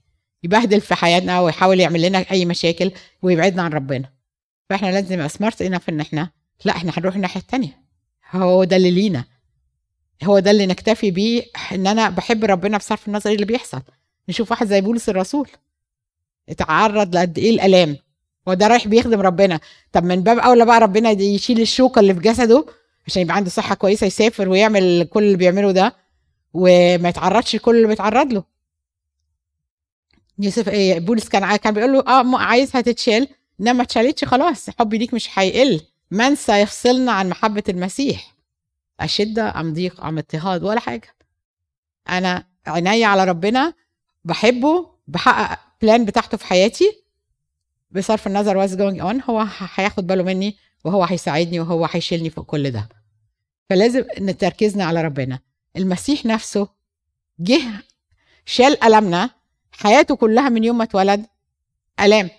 يبهدل 0.42 0.80
في 0.80 0.94
حياتنا 0.94 1.40
ويحاول 1.40 1.80
يعمل 1.80 2.02
لنا 2.02 2.18
أي 2.30 2.44
مشاكل 2.44 2.92
ويبعدنا 3.22 3.62
عن 3.62 3.72
ربنا. 3.72 4.10
فإحنا 4.70 4.86
لازم 4.86 5.28
سمارت 5.28 5.62
انف 5.62 5.88
إن 5.88 6.00
إحنا 6.00 6.30
لا 6.64 6.76
إحنا 6.76 6.92
هنروح 6.96 7.14
الناحية 7.14 7.40
التانية. 7.40 7.80
هو 8.32 8.64
ده 8.64 8.76
اللي 8.76 8.90
لينا. 8.90 9.24
هو 10.24 10.38
ده 10.38 10.50
اللي 10.50 10.66
نكتفي 10.66 11.10
بيه 11.10 11.42
إن 11.72 11.86
أنا 11.86 12.10
بحب 12.10 12.44
ربنا 12.44 12.78
بصرف 12.78 13.08
النظر 13.08 13.30
اللي 13.30 13.44
بيحصل. 13.44 13.82
نشوف 14.28 14.50
واحد 14.50 14.66
زي 14.66 14.80
بولس 14.80 15.08
الرسول. 15.08 15.48
اتعرض 16.48 17.16
لقد 17.16 17.38
إيه 17.38 17.50
الألام. 17.50 17.96
هو 18.48 18.54
ده 18.54 18.66
رايح 18.66 18.88
بيخدم 18.88 19.20
ربنا. 19.20 19.60
طب 19.92 20.04
من 20.04 20.22
باب 20.22 20.38
أولى 20.38 20.64
بقى 20.64 20.80
ربنا 20.80 21.10
يشيل 21.10 21.60
الشوكة 21.60 21.98
اللي 22.00 22.14
في 22.14 22.20
جسده 22.20 22.66
عشان 23.06 23.22
يبقى 23.22 23.36
عنده 23.36 23.50
صحة 23.50 23.74
كويسة 23.74 24.06
يسافر 24.06 24.48
ويعمل 24.48 25.04
كل 25.10 25.22
اللي 25.22 25.36
بيعمله 25.36 25.72
ده 25.72 25.96
وما 26.54 27.08
يتعرضش 27.08 27.56
لكل 27.56 27.76
اللي 27.76 27.88
بيتعرض 27.88 28.32
له. 28.32 28.44
يوسف 30.40 30.68
إيه 30.68 30.98
بولس 30.98 31.28
كان 31.28 31.56
كان 31.56 31.74
بيقول 31.74 31.92
له 31.92 32.00
آه 32.00 32.38
عايزها 32.38 32.80
تتشال. 32.80 33.28
انما 33.60 33.72
ما 33.72 33.82
اتشالتش 33.82 34.24
خلاص 34.24 34.70
حبي 34.70 34.98
ليك 34.98 35.14
مش 35.14 35.38
هيقل 35.38 35.80
من 36.10 36.34
سيفصلنا 36.34 37.12
عن 37.12 37.28
محبة 37.28 37.62
المسيح؟ 37.68 38.34
أشدة 39.00 39.60
أم 39.60 39.72
ضيق 39.72 40.04
أم 40.04 40.18
اضطهاد 40.18 40.62
ولا 40.62 40.80
حاجة. 40.80 41.16
أنا 42.08 42.46
عينيا 42.66 43.06
على 43.06 43.24
ربنا 43.24 43.74
بحبه 44.24 44.90
بحقق 45.08 45.58
plan 45.82 46.04
بتاعته 46.04 46.36
في 46.36 46.46
حياتي. 46.46 47.02
بصرف 47.90 48.26
النظر 48.26 48.56
what's 48.56 48.74
going 48.74 49.00
on 49.00 49.22
هو 49.22 49.46
هياخد 49.74 50.06
باله 50.06 50.22
مني 50.22 50.56
وهو 50.84 51.04
هيساعدني 51.04 51.60
وهو 51.60 51.88
هيشيلني 51.90 52.30
فوق 52.30 52.44
كل 52.46 52.70
ده. 52.70 52.88
فلازم 53.70 54.04
نتركزنا 54.18 54.84
على 54.84 55.02
ربنا. 55.02 55.38
المسيح 55.76 56.26
نفسه 56.26 56.68
جه 57.40 57.62
شال 58.46 58.84
ألمنا 58.84 59.30
حياته 59.72 60.16
كلها 60.16 60.48
من 60.48 60.64
يوم 60.64 60.78
ما 60.78 60.84
اتولد 60.84 61.26
ألام. 62.00 62.30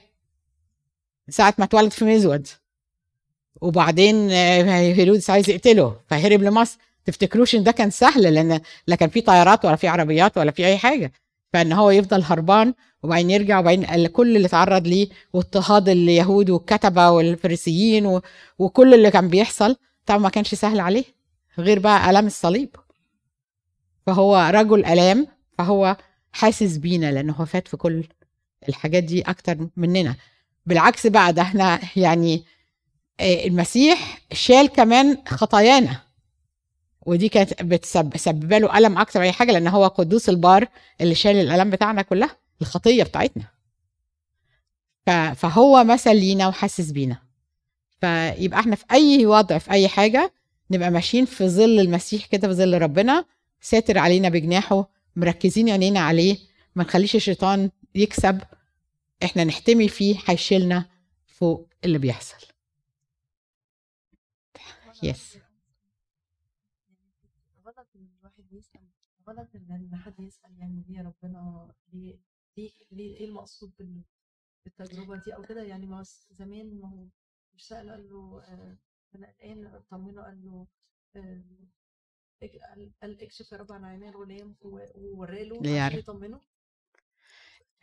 ساعة 1.29 1.53
ما 1.57 1.65
اتولد 1.65 1.91
في 1.91 2.05
مزود 2.05 2.47
وبعدين 3.61 4.29
هيرودس 4.69 5.29
عايز 5.29 5.49
يقتله 5.49 5.99
فهرب 6.07 6.41
لمصر. 6.41 6.77
تفتكروش 7.05 7.55
إن 7.55 7.63
ده 7.63 7.71
كان 7.71 7.89
سهل؟ 7.89 8.33
لأن 8.33 8.61
لا 8.87 8.95
كان 8.95 9.09
في 9.09 9.21
طيارات 9.21 9.65
ولا 9.65 9.75
في 9.75 9.87
عربيات 9.87 10.37
ولا 10.37 10.51
في 10.51 10.65
أي 10.65 10.77
حاجة. 10.77 11.11
فإن 11.53 11.71
هو 11.73 11.91
يفضل 11.91 12.23
هربان 12.23 12.73
وبعدين 13.03 13.29
يرجع 13.29 13.59
وبعدين 13.59 14.07
كل 14.07 14.35
اللي 14.35 14.47
اتعرض 14.47 14.87
ليه 14.87 15.09
واضطهاد 15.33 15.89
اليهود 15.89 16.49
والكتبة 16.49 17.09
والفريسيين 17.09 18.05
و... 18.05 18.21
وكل 18.59 18.93
اللي 18.93 19.11
كان 19.11 19.27
بيحصل 19.27 19.75
طبعا 20.05 20.19
ما 20.19 20.29
كانش 20.29 20.55
سهل 20.55 20.79
عليه. 20.79 21.03
غير 21.57 21.79
بقى 21.79 22.09
آلام 22.09 22.27
الصليب. 22.27 22.75
فهو 24.07 24.49
رجل 24.53 24.85
آلام 24.85 25.27
فهو 25.57 25.97
حاسس 26.31 26.77
بينا 26.77 27.11
لأنه 27.11 27.33
هو 27.33 27.45
فات 27.45 27.67
في 27.67 27.77
كل 27.77 28.03
الحاجات 28.69 29.03
دي 29.03 29.21
أكتر 29.21 29.67
مننا. 29.77 30.15
بالعكس 30.65 31.07
بقى 31.07 31.33
ده 31.33 31.41
إحنا 31.41 31.79
يعني 31.95 32.43
المسيح 33.21 34.21
شال 34.33 34.67
كمان 34.67 35.17
خطايانا. 35.27 36.01
ودي 37.05 37.29
كانت 37.29 37.63
بتسبب 37.63 38.53
له 38.53 38.77
ألم 38.77 38.97
أكتر 38.97 39.19
من 39.19 39.25
أي 39.25 39.31
حاجة 39.31 39.51
لأن 39.51 39.67
هو 39.67 39.87
قدوس 39.87 40.29
البار 40.29 40.67
اللي 41.01 41.15
شال 41.15 41.35
الألم 41.35 41.69
بتاعنا 41.69 42.01
كلها 42.01 42.37
الخطية 42.61 43.03
بتاعتنا. 43.03 43.43
فهو 45.35 45.83
مثل 45.83 46.15
لينا 46.15 46.47
وحاسس 46.47 46.91
بينا. 46.91 47.17
فيبقى 48.01 48.59
إحنا 48.59 48.75
في 48.75 48.85
أي 48.91 49.25
وضع 49.25 49.57
في 49.57 49.71
أي 49.71 49.87
حاجة 49.87 50.33
نبقى 50.71 50.91
ماشيين 50.91 51.25
في 51.25 51.49
ظل 51.49 51.79
المسيح 51.79 52.25
كده 52.25 52.47
في 52.47 52.53
ظل 52.53 52.81
ربنا 52.81 53.25
ساتر 53.61 53.97
علينا 53.97 54.29
بجناحه 54.29 54.89
مركزين 55.15 55.69
عينينا 55.69 55.99
عليه 55.99 56.37
ما 56.75 56.83
نخليش 56.83 57.15
الشيطان 57.15 57.71
يكسب 57.95 58.41
إحنا 59.23 59.43
نحتمي 59.43 59.87
فيه 59.87 60.19
هيشيلنا 60.25 60.89
فوق 61.25 61.69
اللي 61.85 61.97
بيحصل 61.97 62.47
يس 65.03 65.37
غلط 67.65 67.87
ان 67.95 68.09
الواحد 68.19 68.53
يسال 68.53 68.81
غلط 69.27 69.55
ان 69.55 69.95
حد 69.95 70.19
يسال 70.19 70.57
يعني 70.57 70.83
ليه 70.89 71.01
ربنا 71.01 71.73
ليه 71.93 72.19
ليه 72.57 73.17
إيه 73.17 73.25
المقصود 73.25 73.71
بالتجربه 74.65 75.15
دي 75.25 75.35
أو 75.35 75.41
كده 75.41 75.63
يعني 75.63 75.85
ما 75.85 76.03
زمان 76.31 76.79
ما 76.79 76.89
هو 76.89 77.07
مش 77.53 77.67
سال 77.67 77.89
قال 77.89 78.09
له 78.09 78.43
أنا 78.47 78.77
قلقان 79.13 79.81
طمنه 79.89 80.21
قال 80.23 80.43
له 80.45 80.67
قال 83.01 83.21
اكشف 83.21 83.51
يا 83.51 83.57
رب 83.57 83.71
عن 83.71 83.83
عيني 83.85 84.09
الغلام 84.09 84.55
ووراله 84.95 85.59
عشان 85.85 85.99
يطمنه 85.99 86.39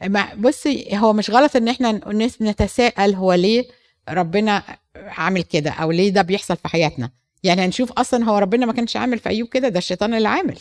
ما 0.02 0.34
بصي 0.34 0.88
هو 0.98 1.12
مش 1.12 1.30
غلط 1.30 1.56
ان 1.56 1.68
إحنا 1.68 2.00
نتساءل 2.42 3.14
هو 3.14 3.32
ليه 3.32 3.64
ربنا 4.08 4.78
عامل 4.96 5.42
كده 5.42 5.70
أو 5.70 5.90
ليه 5.90 6.10
ده 6.10 6.22
بيحصل 6.22 6.56
في 6.56 6.68
حياتنا 6.68 7.10
يعني 7.42 7.64
هنشوف 7.64 7.92
أصلا 7.92 8.24
هو 8.24 8.38
ربنا 8.38 8.66
ما 8.66 8.72
كانش 8.72 8.96
عامل 8.96 9.18
في 9.18 9.28
ايوب 9.28 9.48
كده 9.48 9.68
ده 9.68 9.78
الشيطان 9.78 10.14
اللي 10.14 10.28
عامل 10.28 10.58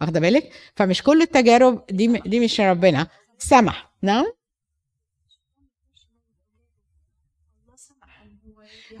واخده 0.00 0.20
بالك 0.20 0.52
فمش 0.76 1.02
كل 1.02 1.22
التجارب 1.22 1.86
دي 1.90 2.06
دي 2.06 2.40
مش 2.40 2.60
ربنا 2.60 3.06
سمح 3.38 3.92
نعم 4.02 4.26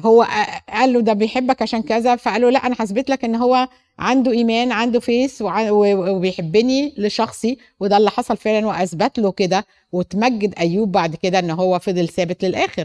هو 0.04 0.26
قال 0.68 0.92
له 0.92 1.00
ده 1.00 1.12
بيحبك 1.12 1.62
عشان 1.62 1.82
كذا 1.82 2.16
فقال 2.16 2.42
له 2.42 2.50
لا 2.50 2.66
أنا 2.66 2.76
هثبت 2.78 3.10
لك 3.10 3.24
إن 3.24 3.34
هو 3.34 3.68
عنده 3.98 4.32
إيمان 4.32 4.72
عنده 4.72 5.00
فيس 5.00 5.38
وبيحبني 5.42 6.94
لشخصي 6.98 7.58
وده 7.80 7.96
اللي 7.96 8.10
حصل 8.10 8.36
فعلا 8.36 8.66
وأثبت 8.66 9.18
له 9.18 9.32
كده 9.32 9.66
وتمجد 9.92 10.54
أيوب 10.58 10.92
بعد 10.92 11.14
كده 11.16 11.38
إن 11.38 11.50
هو 11.50 11.78
فضل 11.78 12.08
ثابت 12.08 12.44
للآخر. 12.44 12.84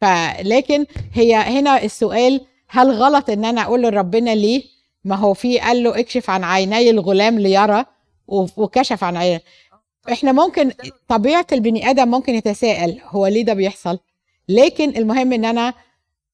فلكن 0.00 0.86
هي 1.14 1.34
هنا 1.34 1.82
السؤال 1.84 2.40
هل 2.68 2.90
غلط 2.90 3.30
إن 3.30 3.44
أنا 3.44 3.62
أقول 3.62 3.82
لربنا 3.82 4.34
ليه؟ 4.34 4.62
ما 5.04 5.16
هو 5.16 5.34
في 5.34 5.58
قال 5.58 5.82
له 5.82 5.98
اكشف 5.98 6.30
عن 6.30 6.44
عيني 6.44 6.90
الغلام 6.90 7.38
ليرى 7.38 7.84
وكشف 8.28 9.04
عن 9.04 9.16
عيني. 9.16 9.40
إحنا 10.12 10.32
ممكن 10.32 10.72
طبيعة 11.08 11.46
البني 11.52 11.90
آدم 11.90 12.08
ممكن 12.08 12.34
يتساءل 12.34 13.00
هو 13.04 13.26
ليه 13.26 13.44
ده 13.44 13.54
بيحصل؟ 13.54 13.98
لكن 14.48 14.96
المهم 14.96 15.32
إن 15.32 15.44
أنا 15.44 15.74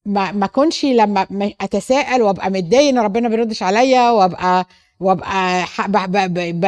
ما 0.07 0.33
ما 0.33 0.45
أكونش 0.47 0.85
لما 0.85 1.27
أتساءل 1.61 2.23
وأبقى 2.23 2.51
متضايق 2.51 2.89
إن 2.89 2.99
ربنا 2.99 3.29
ما 3.29 3.37
بيردش 3.37 3.63
عليا 3.63 4.11
وأبقى 4.11 4.67
وأبقى 5.01 5.67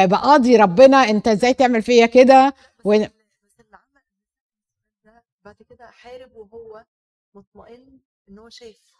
بقاضي 0.07 0.55
ربنا 0.57 0.97
أنت 0.97 1.27
إزاي 1.27 1.53
تعمل 1.53 1.81
فيا 1.81 2.05
كده؟ 2.05 2.53
و... 2.85 3.03
بعد 5.45 5.55
كده 5.69 5.85
حارب 5.87 6.31
وهو 6.35 6.85
مطمئن 7.35 7.99
إن 8.29 8.39
هو 8.39 8.49
شايف. 8.49 8.98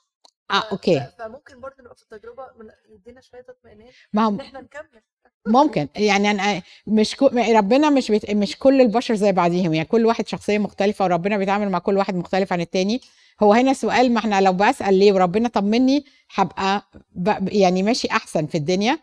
آه 0.51 0.63
أوكي. 0.71 1.05
فممكن 1.19 1.59
برضه 1.59 1.75
نبقى 1.79 1.95
في 1.95 2.01
التجربة 2.01 2.43
يدينا 2.89 3.21
شوية 3.21 3.45
اطمئنان 3.49 3.87
ما 4.13 4.27
إن 4.27 4.39
إحنا 4.39 4.61
نكمل. 4.61 5.01
ممكن. 5.47 5.87
يعني 5.95 6.31
أنا 6.31 6.61
مش 6.87 7.15
كو... 7.15 7.27
ربنا 7.27 7.89
مش 7.89 8.11
بيت... 8.11 8.31
مش 8.31 8.57
كل 8.59 8.81
البشر 8.81 9.15
زي 9.15 9.31
بعضيهم. 9.31 9.73
يعني 9.73 9.87
كل 9.87 10.05
واحد 10.05 10.27
شخصية 10.27 10.57
مختلفة 10.57 11.05
وربنا 11.05 11.37
بيتعامل 11.37 11.69
مع 11.69 11.79
كل 11.79 11.97
واحد 11.97 12.15
مختلف 12.15 12.53
عن 12.53 12.61
التاني. 12.61 13.01
هو 13.43 13.53
هنا 13.53 13.73
سؤال 13.73 14.13
ما 14.13 14.19
إحنا 14.19 14.41
لو 14.41 14.53
بسأل 14.53 14.93
ليه 14.99 15.13
وربنا 15.13 15.49
طمني 15.49 16.05
هبقى 16.35 16.83
ب... 17.11 17.49
يعني 17.51 17.83
ماشي 17.83 18.07
أحسن 18.11 18.45
في 18.45 18.55
الدنيا. 18.57 18.99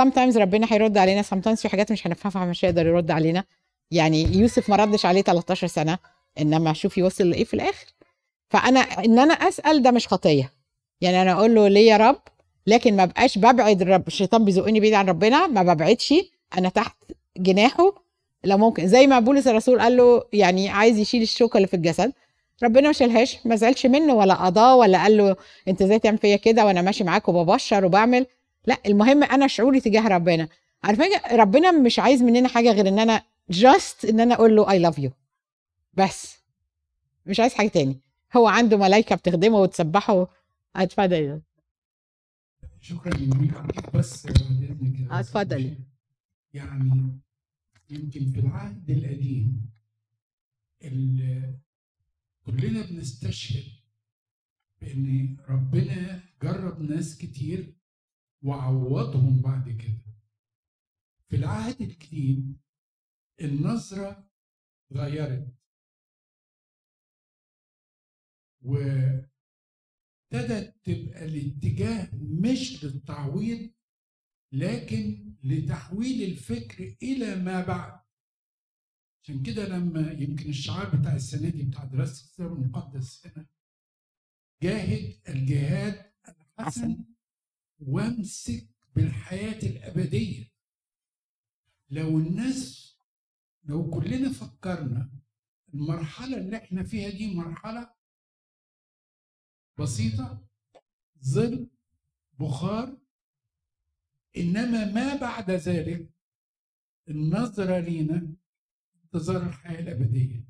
Sometimes 0.00 0.36
ربنا 0.36 0.66
هيرد 0.70 0.98
علينا. 0.98 1.22
Sometimes 1.22 1.54
في 1.54 1.68
حاجات 1.68 1.92
مش 1.92 2.06
هنفهمها 2.06 2.46
مش 2.46 2.64
هيقدر 2.64 2.86
يرد 2.86 3.10
علينا. 3.10 3.44
يعني 3.90 4.22
يوسف 4.36 4.70
ما 4.70 4.76
ردش 4.76 5.06
عليه 5.06 5.22
13 5.22 5.66
سنة 5.66 5.98
إنما 6.40 6.72
شوف 6.72 6.98
يوصل 6.98 7.30
لإيه 7.30 7.44
في 7.44 7.54
الآخر. 7.54 7.86
فأنا 8.50 8.80
إن 8.80 9.18
أنا 9.18 9.34
أسأل 9.34 9.82
ده 9.82 9.90
مش 9.90 10.08
خطية. 10.08 10.52
يعني 11.00 11.22
أنا 11.22 11.32
أقول 11.32 11.54
له 11.54 11.68
ليه 11.68 11.90
يا 11.90 11.96
رب؟ 11.96 12.18
لكن 12.66 12.96
ما 12.96 13.04
بقاش 13.04 13.38
ببعد 13.38 13.82
الرب. 13.82 14.06
الشيطان 14.06 14.44
بيزقني 14.44 14.80
بعيد 14.80 14.94
عن 14.94 15.08
ربنا 15.08 15.46
ما 15.46 15.62
ببعدش. 15.62 16.14
أنا 16.58 16.68
تحت 16.68 16.96
جناحه. 17.36 17.94
لو 18.44 18.58
ممكن. 18.58 18.88
زي 18.88 19.06
ما 19.06 19.18
بولس 19.18 19.46
الرسول 19.46 19.80
قال 19.80 19.96
له 19.96 20.24
يعني 20.32 20.68
عايز 20.68 20.98
يشيل 20.98 21.22
الشوكة 21.22 21.56
اللي 21.56 21.68
في 21.68 21.76
الجسد. 21.76 22.12
ربنا 22.62 22.86
ما 22.86 22.92
شالهاش 22.92 23.46
ما 23.46 23.56
زعلش 23.56 23.86
منه 23.86 24.14
ولا 24.14 24.34
قضاه 24.34 24.76
ولا 24.76 25.02
قال 25.02 25.16
له 25.16 25.36
أنت 25.68 25.82
إزاي 25.82 25.98
تعمل 25.98 26.18
فيا 26.18 26.36
كده 26.36 26.66
وأنا 26.66 26.82
ماشي 26.82 27.04
معاك 27.04 27.28
وببشر 27.28 27.84
وبعمل. 27.84 28.26
لا 28.66 28.76
المهم 28.86 29.24
أنا 29.24 29.46
شعوري 29.46 29.80
تجاه 29.80 30.08
ربنا. 30.08 30.48
فكره 30.84 31.36
ربنا 31.36 31.72
مش 31.72 31.98
عايز 31.98 32.22
مننا 32.22 32.48
حاجة 32.48 32.72
غير 32.72 32.88
إن 32.88 32.98
أنا 32.98 33.22
just 33.50 34.04
إن 34.04 34.20
أنا 34.20 34.34
أقول 34.34 34.56
له 34.56 34.70
I 34.70 34.78
love 34.78 34.98
you 34.98 35.10
بس. 35.94 36.36
مش 37.26 37.40
عايز 37.40 37.54
حاجة 37.54 37.68
تاني. 37.68 38.00
هو 38.36 38.46
عنده 38.46 38.76
ملائكة 38.76 39.16
بتخدمه 39.16 39.60
وتسبحه 39.60 40.28
اتفضل 40.82 41.42
شكرا 42.80 43.10
بس 43.94 44.26
اتفضلي. 45.20 45.76
يعني 46.54 47.20
يمكن 47.90 48.32
في 48.32 48.40
العهد 48.40 48.90
القديم 48.90 49.70
ال- 50.84 51.58
كلنا 52.46 52.86
بنستشهد 52.86 53.64
بإن 54.80 55.36
ربنا 55.48 56.22
جرب 56.42 56.80
ناس 56.82 57.18
كتير 57.18 57.74
وعوضهم 58.42 59.42
بعد 59.42 59.70
كده. 59.70 60.06
في 61.28 61.36
العهد 61.36 61.82
الجديد 61.82 62.56
النظرة 63.40 64.28
اتغيرت 64.92 65.48
وابتدت 70.32 70.74
تبقى 70.84 71.24
الاتجاه 71.24 72.08
مش 72.14 72.84
للتعويض 72.84 73.70
لكن 74.52 75.34
لتحويل 75.44 76.22
الفكر 76.22 76.96
إلى 77.02 77.34
ما 77.36 77.64
بعد. 77.64 78.00
عشان 79.22 79.42
كده 79.42 79.68
لما 79.68 80.12
يمكن 80.12 80.48
الشعار 80.50 80.96
بتاع 80.96 81.14
السنة 81.14 81.48
دي 81.48 81.62
بتاع 81.62 81.84
دراسة 81.84 82.24
الكتاب 82.26 82.52
المقدس 82.52 83.26
هنا 83.26 83.46
جاهد 84.62 85.20
الجهاد 85.28 86.12
الحسن 86.28 87.04
وامسك 87.78 88.68
بالحياة 88.94 89.58
الأبدية. 89.62 90.50
لو 91.90 92.18
الناس 92.18 92.92
لو 93.64 93.90
كلنا 93.90 94.32
فكرنا 94.32 95.12
المرحلة 95.74 96.36
اللي 96.38 96.56
إحنا 96.56 96.82
فيها 96.82 97.10
دي 97.10 97.34
مرحلة 97.34 97.95
بسيطة 99.78 100.46
ظل 101.24 101.68
بخار. 102.38 102.96
إنما 104.36 104.92
ما 104.92 105.16
بعد 105.16 105.50
ذلك 105.50 106.10
النظرة 107.08 107.78
لينا 107.78 108.34
انتظار 109.04 109.42
الحياة 109.46 109.80
الأبدية. 109.80 110.44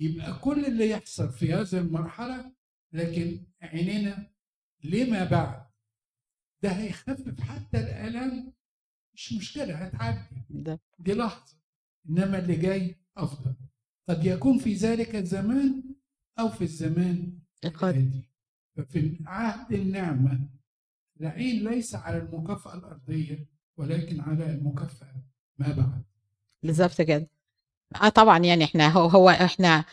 يبقى 0.00 0.38
كل 0.38 0.64
اللي 0.66 0.90
يحصل 0.90 1.32
في 1.32 1.54
هذه 1.54 1.78
المرحلة 1.78 2.52
لكن 2.92 3.46
عينينا 3.62 4.30
لما 4.84 5.24
بعد. 5.24 5.66
ده 6.62 6.68
هيخفف 6.70 7.40
حتى 7.40 7.80
الآلام 7.80 8.52
مش 9.14 9.32
مشكلة 9.32 9.74
هتعدي. 9.74 10.42
ده. 10.50 10.80
دي 10.98 11.14
لحظة. 11.14 11.56
إنما 12.08 12.38
اللي 12.38 12.56
جاي 12.56 12.96
أفضل. 13.16 13.54
قد 14.08 14.24
يكون 14.24 14.58
في 14.58 14.74
ذلك 14.74 15.14
الزمان 15.16 15.94
أو 16.38 16.48
في 16.48 16.64
الزمان 16.64 17.38
القادم. 17.64 18.10
ففي 18.76 19.18
عهد 19.26 19.72
النعمة 19.72 20.40
العين 21.20 21.68
ليس 21.70 21.94
على 21.94 22.18
المكافأة 22.18 22.74
الأرضية 22.74 23.46
ولكن 23.76 24.20
على 24.20 24.46
المكافأة 24.46 25.14
ما 25.58 25.66
بعد. 25.72 26.02
بالظبط 26.62 27.00
كده. 27.02 27.26
آه 28.02 28.08
طبعا 28.08 28.38
يعني 28.38 28.64
إحنا 28.64 28.88
هو, 28.88 29.06
هو 29.06 29.30
إحنا 29.30 29.84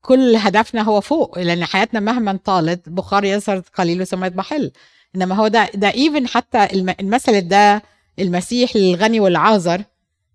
كل 0.00 0.36
هدفنا 0.36 0.82
هو 0.82 1.00
فوق 1.00 1.38
لأن 1.38 1.64
حياتنا 1.64 2.00
مهما 2.00 2.38
طالت 2.44 2.88
بخار 2.88 3.24
يظهر 3.24 3.58
قليل 3.58 4.06
ثم 4.06 4.24
يضمحل 4.24 4.72
إنما 5.16 5.34
هو 5.34 5.48
ده 5.48 5.68
ده 5.74 5.88
ايفن 5.90 6.26
حتى 6.28 6.64
الم- 6.64 6.94
المثل 7.00 7.40
ده 7.48 7.82
المسيح 8.18 8.76
للغني 8.76 9.20
والعازر 9.20 9.82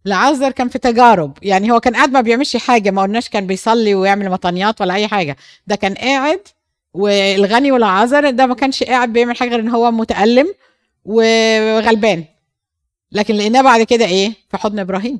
العازر 0.05 0.51
كان 0.51 0.69
في 0.69 0.79
تجارب. 0.79 1.37
يعني 1.41 1.71
هو 1.71 1.79
كان 1.79 1.95
قاعد 1.95 2.09
ما 2.09 2.21
بيعملش 2.21 2.57
حاجة 2.57 2.91
ما 2.91 3.01
قلناش 3.01 3.29
كان 3.29 3.47
بيصلي 3.47 3.95
ويعمل 3.95 4.29
مطانيات 4.29 4.81
ولا 4.81 4.93
أي 4.93 5.07
حاجة. 5.07 5.37
ده 5.67 5.75
كان 5.75 5.93
قاعد 5.93 6.39
والغني 6.93 7.71
والعازر 7.71 8.29
ده 8.29 8.45
ما 8.45 8.55
كانش 8.55 8.83
قاعد 8.83 9.13
بيعمل 9.13 9.37
حاجة 9.37 9.49
غير 9.49 9.59
إن 9.59 9.69
هو 9.69 9.91
متألم 9.91 10.53
وغلبان. 11.05 12.25
لكن 13.11 13.35
لقيناه 13.35 13.61
بعد 13.61 13.81
كده 13.83 14.05
إيه؟ 14.05 14.33
في 14.51 14.57
حضن 14.57 14.79
إبراهيم. 14.79 15.19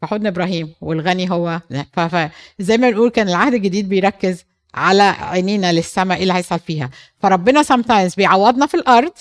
في 0.00 0.06
حضن 0.06 0.26
إبراهيم 0.26 0.74
والغني 0.80 1.30
هو 1.30 1.60
ف- 1.92 2.00
ف- 2.00 2.30
زي 2.58 2.76
ما 2.76 2.90
بنقول 2.90 3.10
كان 3.10 3.28
العهد 3.28 3.54
الجديد 3.54 3.88
بيركز 3.88 4.44
على 4.74 5.02
عينينا 5.02 5.72
للسماء 5.72 6.16
إيه 6.16 6.22
اللي 6.22 6.34
هيحصل 6.34 6.58
فيها. 6.58 6.90
فربنا 7.18 7.62
sometimes 7.62 8.16
بيعوضنا 8.16 8.66
في 8.66 8.74
الأرض 8.74 9.12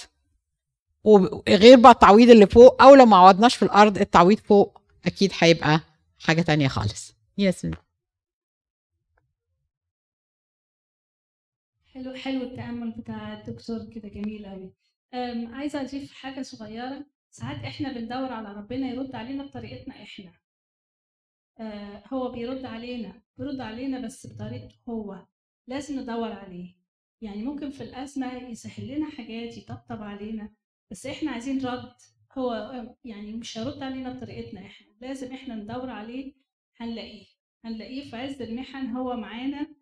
وغير 1.04 1.78
بقى 1.80 1.92
التعويض 1.92 2.30
اللي 2.30 2.46
فوق 2.48 2.82
أو 2.84 2.96
لو 2.96 3.06
ما 3.06 3.18
عوضناش 3.18 3.56
في 3.56 3.64
الأرض 3.64 3.98
التعويض 3.98 4.40
فوق 4.40 4.82
أكيد 5.06 5.32
هيبقى 5.40 5.80
حاجة 6.20 6.42
تانية 6.42 6.68
خالص. 6.68 7.14
يس 7.38 7.68
حلو 11.98 12.14
حلو 12.14 12.42
التأمل 12.42 12.92
بتاع 12.92 13.34
الدكتور 13.40 13.90
كده 13.90 14.08
جميل 14.10 14.46
أوي. 14.46 14.74
أم، 15.14 15.56
عايزة 15.56 15.82
أضيف 15.82 16.14
حاجة 16.14 16.42
صغيرة. 16.42 17.06
ساعات 17.32 17.58
إحنا 17.66 17.92
بندور 17.94 18.34
على 18.34 18.54
ربنا 18.54 18.88
يرد 18.90 19.16
علينا 19.16 19.44
بطريقتنا 19.44 20.04
إحنا. 20.04 20.34
آه، 21.60 22.04
هو 22.14 22.32
بيرد 22.32 22.66
علينا 22.66 23.22
بيرد 23.38 23.60
علينا 23.62 24.00
بس 24.00 24.28
بطريقته 24.34 24.76
هو. 24.90 25.26
لازم 25.68 26.00
ندور 26.00 26.32
عليه. 26.32 26.76
يعني 27.22 27.44
ممكن 27.44 27.72
في 27.72 27.84
الأزمة 27.84 28.34
يسهل 28.34 28.88
لنا 28.88 29.10
حاجات 29.10 29.58
يطبطب 29.58 30.04
علينا 30.04 30.54
بس 30.92 31.06
إحنا 31.06 31.32
عايزين 31.32 31.66
رد. 31.66 31.94
هو 32.38 32.54
يعني 33.06 33.32
مش 33.34 33.58
هيرد 33.58 33.84
علينا 33.84 34.14
بطريقتنا 34.14 34.66
إحنا. 34.66 34.88
لازم 35.02 35.32
إحنا 35.34 35.56
ندور 35.56 35.90
عليه 35.90 36.34
هنلاقيه. 36.78 37.26
هنلاقيه 37.66 38.10
في 38.10 38.16
عز 38.16 38.42
المحن 38.42 38.88
هو 38.88 39.16
معانا. 39.18 39.77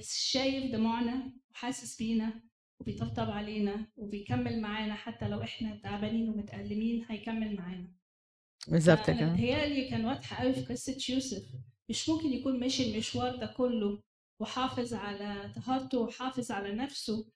شايف 0.00 0.72
دموعنا 0.72 1.32
وحاسس 1.50 1.96
بينا 1.96 2.40
وبيطبطب 2.80 3.30
علينا 3.30 3.86
وبيكمل 3.96 4.60
معانا 4.60 4.94
حتى 4.94 5.28
لو 5.28 5.42
إحنا 5.42 5.80
تعبانين 5.82 6.28
ومتألمين 6.28 7.06
هيكمل 7.08 7.56
معانا. 7.56 7.88
بالظبط 8.68 9.06
كده. 9.06 9.32
بتهيألي 9.32 9.90
كان 9.90 10.04
واضحة 10.04 10.36
قوي 10.42 10.52
في 10.52 10.60
قصة 10.60 10.96
يوسف. 11.08 11.42
مش 11.88 12.08
ممكن 12.08 12.32
يكون 12.32 12.60
ماشي 12.60 12.92
المشوار 12.92 13.36
ده 13.36 13.46
كله 13.46 14.02
وحافظ 14.40 14.94
على 14.94 15.52
طهارته 15.56 15.98
وحافظ 15.98 16.50
على 16.50 16.74
نفسه 16.74 17.26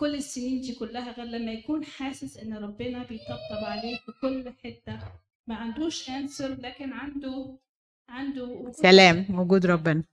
كل 0.00 0.14
السنين 0.14 0.60
دي 0.60 0.74
كلها 0.74 1.12
غير 1.12 1.26
لما 1.26 1.52
يكون 1.52 1.84
حاسس 1.84 2.36
إن 2.36 2.54
ربنا 2.54 3.02
بيطبطب 3.02 3.62
عليه 3.64 3.96
في 3.96 4.12
كل 4.20 4.52
حتة. 4.64 4.98
ما 5.46 5.54
عندوش 5.54 6.10
انسر 6.10 6.54
لكن 6.60 6.92
عنده 6.92 7.58
عنده 8.08 8.72
سلام 8.72 9.38
وجود 9.38 9.66
ربنا. 9.66 10.04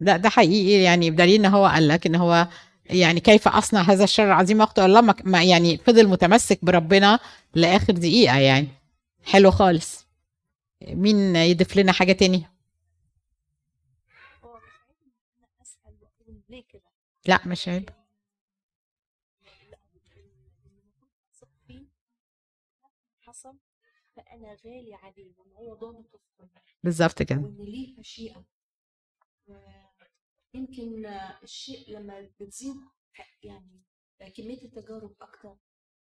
لا 0.00 0.16
ده 0.16 0.28
حقيقي 0.28 0.82
يعني 0.82 1.10
بدليل 1.10 1.44
إن 1.44 1.46
هو 1.52 1.66
قال 1.66 1.88
لك 1.88 2.06
إن 2.06 2.14
هو 2.14 2.48
يعني 2.86 3.20
كيف 3.20 3.48
أصنع 3.48 3.80
هذا 3.80 4.04
الشر 4.04 4.24
العظيم 4.24 4.62
اخطئ 4.62 4.84
الله 4.84 5.00
ما- 5.24 5.42
يعني 5.44 5.76
فضل 5.78 6.08
متمسك 6.08 6.64
بربنا 6.64 7.18
لآخر 7.54 7.92
دقيقة 7.92 8.38
يعني. 8.38 8.68
حلو 9.24 9.50
خالص. 9.50 10.06
مين 10.88 11.36
يضيف 11.36 11.76
لنا 11.76 11.92
حاجة 11.92 12.12
تاني؟ 12.12 12.46
هو 14.44 14.56
مش 14.56 14.62
عيب 14.88 14.96
ان 15.02 15.12
أنا 15.38 15.48
اسال 15.62 15.92
واقول 16.02 16.40
ليه 16.48 16.64
كده 16.68 16.82
لا 17.26 17.40
مش 17.46 17.68
عيب. 17.68 17.90
حصل 23.20 23.56
فانا 24.16 24.56
غالي 24.66 24.94
عليه 24.94 25.32
بالظبط 26.84 27.22
كده. 27.22 27.40
وان 27.40 27.64
ليه 27.64 27.94
مشيئه 27.98 28.44
يمكن 30.58 31.06
الشيء 31.42 31.90
لما 31.90 32.30
بتزيد 32.40 32.76
يعني 33.42 33.82
كمية 34.36 34.62
التجارب 34.62 35.16
أكتر 35.20 35.56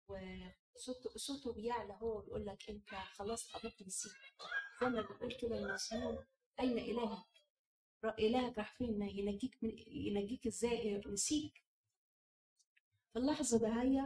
وصوته 0.07 1.09
صوته 1.15 1.53
بيعلى 1.53 1.93
هو 2.01 2.21
بيقول 2.21 2.45
لك 2.45 2.69
أنت 2.69 2.89
خلاص 2.89 3.51
قربت 3.51 3.81
نسيت 3.83 4.11
زي 4.81 4.89
ما 4.89 5.01
بيقول 5.01 5.33
كده 5.41 5.57
المزمور 5.57 6.25
أين 6.59 6.77
إلهك؟ 6.77 7.25
را- 8.03 8.17
إلهك 8.19 8.57
راح 8.57 8.77
فين؟ 8.77 9.01
ينجيك 9.01 9.57
من 9.63 9.73
ينجيك 9.87 10.47
إزاي؟ 10.47 10.97
نسيك 11.07 11.63
في 13.13 13.19
اللحظه 13.19 13.59
ده 13.59 13.81
هي 13.81 13.99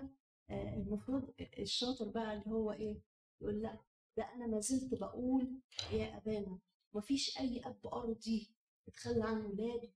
آه، 0.50 0.74
المفروض 0.76 1.34
الشاطر 1.60 2.10
بقى 2.10 2.34
اللي 2.34 2.48
هو 2.48 2.72
إيه؟ 2.72 3.02
يقول 3.42 3.62
لأ 3.62 3.80
ده 4.18 4.24
أنا 4.34 4.48
ما 4.48 4.60
زلت 4.60 4.94
بقول 5.02 5.60
يا 5.92 6.18
أبانا 6.18 6.60
مفيش 6.94 7.38
أي 7.40 7.62
أب 7.66 7.88
أرضي 7.88 8.56
يتخلى 8.88 9.24
عن 9.24 9.46
ولاده 9.46 9.94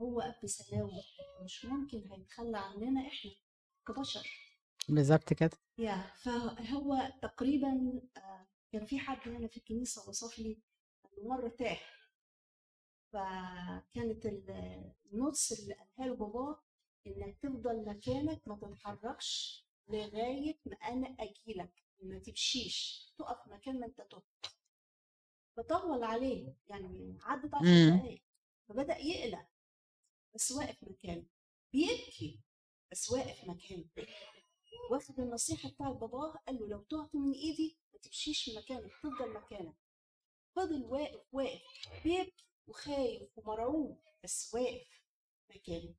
هو 0.00 0.20
أب 0.20 0.46
سماوي 0.46 1.02
مش 1.44 1.64
ممكن 1.64 2.08
هيتخلى 2.12 2.58
عننا 2.58 3.08
إحنا 3.08 3.30
كبشر. 3.88 4.28
بالظبط 4.88 5.32
كده. 5.32 5.50
يا 5.78 6.02
فهو 6.22 7.12
تقريبا 7.22 8.00
آه، 8.16 8.46
كان 8.72 8.86
في 8.86 8.98
حد 8.98 9.28
هنا 9.28 9.48
في 9.48 9.56
الكنيسة 9.56 10.08
وصف 10.08 10.38
لي 10.38 10.58
مره 11.22 11.48
تاه 11.48 11.78
فكانت 13.12 14.26
ال- 14.26 14.92
ال 15.12 15.19
notes 15.19 15.52
اللي 15.60 15.74
قالها 15.74 16.06
له 16.08 16.16
باباه 16.16 16.62
إنك 17.06 17.38
تفضل 17.42 17.84
مكانك 17.84 18.48
ما 18.48 18.56
تتحركش 18.56 19.62
لغاية 19.88 20.58
ما 20.66 20.76
أنا 20.76 21.16
اجيلك 21.20 21.82
ما 22.02 22.18
تمشيش 22.18 23.06
تقف 23.18 23.48
مكان 23.48 23.80
ما 23.80 23.86
أنت 23.86 23.96
تقف. 24.00 24.22
فطول 25.56 26.04
عليه 26.04 26.54
يعني 26.68 27.18
عدت 27.22 27.54
عشر 27.54 27.64
مم. 27.66 27.96
دقايق 27.98 28.22
فبدأ 28.68 28.98
يقلق. 28.98 29.46
بس 30.34 30.52
واقف 30.52 30.76
مكانه 30.84 31.24
بيبكي 31.72 32.40
بس 32.92 33.10
واقف 33.10 33.44
مكانه. 33.44 33.84
واخد 34.90 35.20
النصيحة 35.20 35.68
بتاعت 35.68 35.94
باباه 35.96 36.34
قال 36.46 36.56
له 36.60 36.66
لو 36.68 36.82
تهت 36.82 37.14
من 37.14 37.32
إيدي 37.32 37.78
ما 37.92 37.98
تمشيش 38.00 38.48
من 38.48 38.54
مكانك 38.54 38.92
تفضل 38.92 39.32
مكانك. 39.34 39.74
فضل 40.56 40.84
واقف 40.84 41.20
واقف 41.32 41.62
بيبكي 42.04 42.46
وخايف 42.66 43.38
ومرعوب 43.38 44.02
بس 44.24 44.54
واقف 44.54 45.02
مكانه. 45.50 45.94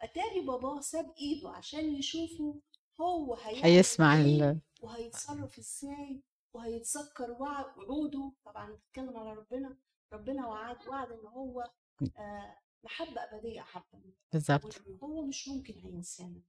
أتاري 0.00 0.40
باباه 0.40 0.80
ساب 0.80 1.14
إيده 1.18 1.50
عشان 1.50 1.94
يشوفه 1.96 2.60
هو 3.00 3.34
هيسمع 3.34 4.16
إيه. 4.18 4.60
وهيتصرف 4.80 5.58
إزاي 5.58 6.22
وهيتذكر 6.54 7.30
وع- 7.30 7.76
وعوده. 7.76 8.32
طبعا 8.44 8.72
بتتكلم 8.72 9.16
على 9.16 9.32
ربنا 9.34 9.76
ربنا 10.12 10.46
وعد 10.46 10.88
وعد 10.88 11.12
إن 11.12 11.26
هو 11.26 11.70
آه، 12.18 12.58
محبة 12.86 13.20
أبدية 13.32 13.60
حبا 13.60 14.00
بالظبط 14.32 14.82
هو 15.02 15.26
مش 15.26 15.48
ممكن 15.48 15.74
هينسانا 15.84 16.40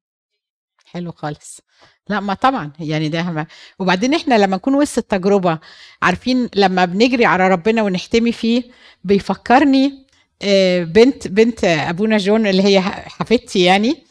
حلو 0.86 1.12
خالص 1.12 1.62
لا 2.10 2.20
ما 2.20 2.34
طبعا 2.34 2.72
يعني 2.80 3.10
ده 3.10 3.24
ما. 3.24 3.48
وبعدين 3.80 4.14
إحنا 4.14 4.36
لما 4.38 4.56
نكون 4.56 4.76
وسط 4.76 4.98
التجربه 4.98 5.60
عارفين 6.02 6.50
لما 6.56 6.86
بنجري 6.86 7.26
على 7.26 7.48
ربنا 7.48 7.82
ونحتمي 7.84 8.32
فيه 8.32 8.64
بيفكرني 9.04 10.08
آه، 10.42 10.84
بنت 10.84 11.28
بنت 11.28 11.64
أبونا 11.64 12.18
جون 12.18 12.48
اللي 12.48 12.64
هي 12.64 12.82
حفيدتي 12.82 13.64
يعني 13.64 14.04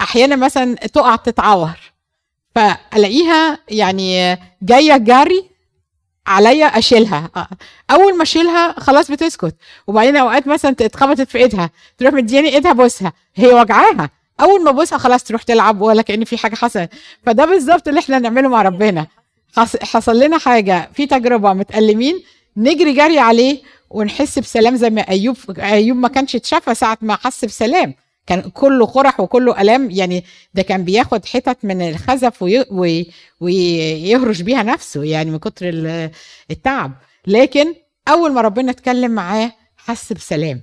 أحيانا 0.00 0.36
مثلا 0.36 0.74
تقع 0.74 1.16
تتعور 1.16 1.78
فألاقيها 2.54 3.58
يعني 3.68 4.38
جاية 4.62 4.96
جري 4.96 5.50
عليا 6.26 6.66
أشيلها. 6.66 7.30
آه، 7.36 7.48
أول 7.90 8.16
ما 8.16 8.22
أشيلها 8.22 8.80
خلاص 8.80 9.10
بتسكت. 9.10 9.54
وبعدين 9.86 10.16
أوقات 10.16 10.46
مثلا 10.48 10.70
اتخبطت 10.80 11.30
في 11.30 11.38
إيدها. 11.38 11.70
تروح 11.98 12.12
مدياني 12.14 12.48
إيدها 12.54 12.72
بوسها. 12.72 13.12
هي 13.36 13.46
وجعاها. 13.54 14.10
أول 14.40 14.64
ما 14.64 14.70
بوسها 14.70 14.98
خلاص 14.98 15.24
تروح 15.24 15.42
تلعب 15.42 15.80
ولا 15.80 16.02
كأن 16.02 16.24
في 16.24 16.38
حاجة 16.38 16.54
حصلت. 16.54 16.90
فده 17.26 17.44
بالظبط 17.44 17.88
اللي 17.88 18.00
إحنا 18.00 18.18
نعمله 18.18 18.48
مع 18.48 18.62
ربنا. 18.62 19.06
حص- 19.56 19.76
حصل 19.82 20.20
لنا 20.20 20.38
حاجة. 20.38 20.90
في 20.94 21.06
تجربة 21.06 21.52
متألمين. 21.52 22.22
نجري 22.56 22.92
جري 22.92 23.18
عليه 23.18 23.62
ونحس 23.90 24.38
بسلام 24.38 24.76
زي 24.76 24.90
ما 24.90 25.00
أيوب 25.08 25.36
أيوب 25.58 25.96
ما 25.98 26.08
كانش 26.08 26.36
اتشفى 26.36 26.74
ساعة 26.74 26.98
ما 27.02 27.16
حس 27.16 27.44
بسلام. 27.44 27.94
كان 28.26 28.50
كله 28.50 28.86
قرح 28.86 29.20
وكله 29.20 29.60
الام 29.60 29.90
يعني 29.90 30.24
ده 30.54 30.62
كان 30.62 30.84
بياخد 30.84 31.24
حتت 31.26 31.64
من 31.64 31.82
الخزف 31.82 32.42
وي 32.42 32.64
وي 32.70 33.10
ويهرش 33.40 34.40
بيها 34.40 34.62
نفسه 34.62 35.04
يعني 35.04 35.30
من 35.30 35.38
كتر 35.38 35.68
ال- 35.68 36.10
التعب. 36.50 36.92
لكن 37.26 37.74
أول 38.08 38.32
ما 38.32 38.40
ربنا 38.40 38.70
اتكلم 38.70 39.10
معاه 39.10 39.52
حس 39.76 40.12
بسلام. 40.12 40.62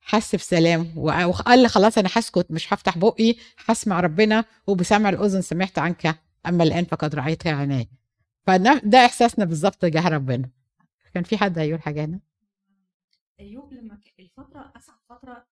حس 0.00 0.34
بسلام 0.34 0.92
وقال 0.98 1.58
لي 1.62 1.68
خلاص 1.68 1.98
أنا 1.98 2.08
هسكت 2.12 2.46
مش 2.50 2.74
هفتح 2.74 2.98
بقي 2.98 3.34
هسمع 3.66 4.00
ربنا 4.00 4.44
وبسمع 4.66 5.08
الأذن 5.08 5.42
سمعت 5.42 5.78
عنك 5.78 6.16
أما 6.46 6.64
الآن 6.64 6.84
فقد 6.84 7.14
رأيت 7.14 7.46
عيناي. 7.46 7.88
فده 8.46 9.04
إحساسنا 9.06 9.44
بالظبط 9.44 9.74
تجاه 9.74 10.08
ربنا. 10.08 10.50
كان 11.14 11.22
في 11.22 11.36
حد 11.38 11.58
هيقول 11.58 11.82
حاجة 11.82 12.04
هنا؟ 12.04 12.20
أيوب 13.40 13.72
لما 13.72 13.98
الفترة 14.20 14.72
اصعب 14.76 14.98
فترة 15.10 15.46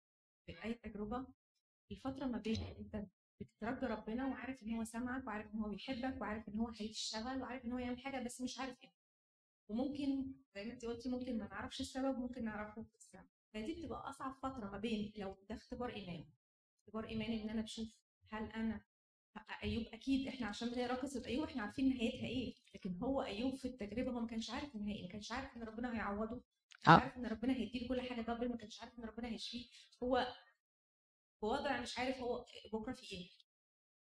في 0.47 0.65
أي 0.65 0.75
تجربة 0.75 1.27
الفترة 1.91 2.27
ما 2.27 2.39
بين 2.39 2.57
أنت 2.79 3.07
بتترجى 3.41 3.87
ربنا 3.87 4.27
وعارف 4.27 4.63
إن 4.63 4.75
هو 4.75 4.85
سامعك 4.85 5.27
وعارف 5.27 5.55
إن 5.55 5.59
هو 5.61 5.69
بيحبك 5.69 6.21
وعارف 6.21 6.49
إن 6.49 6.59
هو 6.59 6.69
هيشتغل 6.69 7.43
وعارف 7.43 7.65
إن 7.65 7.73
هو 7.73 7.79
يعمل 7.79 7.99
حاجة 8.01 8.25
بس 8.25 8.41
مش 8.41 8.59
عارف 8.59 8.83
إيه 8.85 8.91
وممكن 9.69 10.35
زي 10.55 10.65
ما 10.65 10.73
أنت 10.73 10.85
قلتي 10.85 11.09
ممكن 11.09 11.39
ما 11.39 11.49
نعرفش 11.49 11.81
السبب 11.81 12.19
ممكن 12.19 12.45
نعرفه 12.45 12.83
في 12.83 12.95
السبب 12.97 13.25
فدي 13.55 13.75
بتبقى 13.75 14.11
أصعب 14.11 14.35
فترة 14.35 14.71
ما 14.71 14.79
بين 14.79 15.13
لو 15.17 15.37
ده 15.49 15.55
اختبار 15.55 15.89
ايمان 15.95 16.25
اختبار 16.81 17.05
ايمان 17.09 17.33
إن 17.33 17.51
أنا 17.51 17.63
بشوف 17.63 17.97
هل 18.29 18.45
أنا 18.45 18.81
أيوب 19.63 19.87
أكيد 19.93 20.29
إحنا 20.29 20.47
عشان 20.47 20.69
بنقرا 20.69 20.95
قصه 20.95 21.23
أيوب 21.27 21.45
إحنا 21.45 21.63
عارفين 21.63 21.89
نهايتها 21.89 22.27
إيه. 22.27 22.55
لكن 22.75 22.97
هو 23.03 23.23
أيوب 23.23 23.55
في 23.55 23.65
التجربة 23.69 24.11
هو 24.11 24.21
ما 24.21 24.27
كانش 24.27 24.51
عارف 24.51 24.75
النهاية 24.77 25.03
ما 25.03 25.09
كانش 25.09 25.33
عارف 25.33 25.57
إن 25.57 25.63
ربنا 25.63 25.95
هيعوضه. 25.95 26.43
ما 26.87 26.95
آه. 26.95 27.01
عارف 27.01 27.17
إن 27.17 27.27
ربنا 27.27 27.53
هيديله 27.53 27.89
كل 27.89 28.01
حاجة 28.01 28.21
دبل 28.21 28.49
ما 28.49 28.57
كانش 28.57 28.81
عارف 28.81 28.99
إن 28.99 29.05
ربنا 29.05 29.29
هيشفيه؟ 29.29 29.67
هو 30.03 30.35
في 31.41 31.47
وضع 31.47 31.81
مش 31.81 31.99
عارف 31.99 32.19
هو 32.19 32.47
بكرة 32.73 32.93
في 32.93 33.13
إيه. 33.13 33.29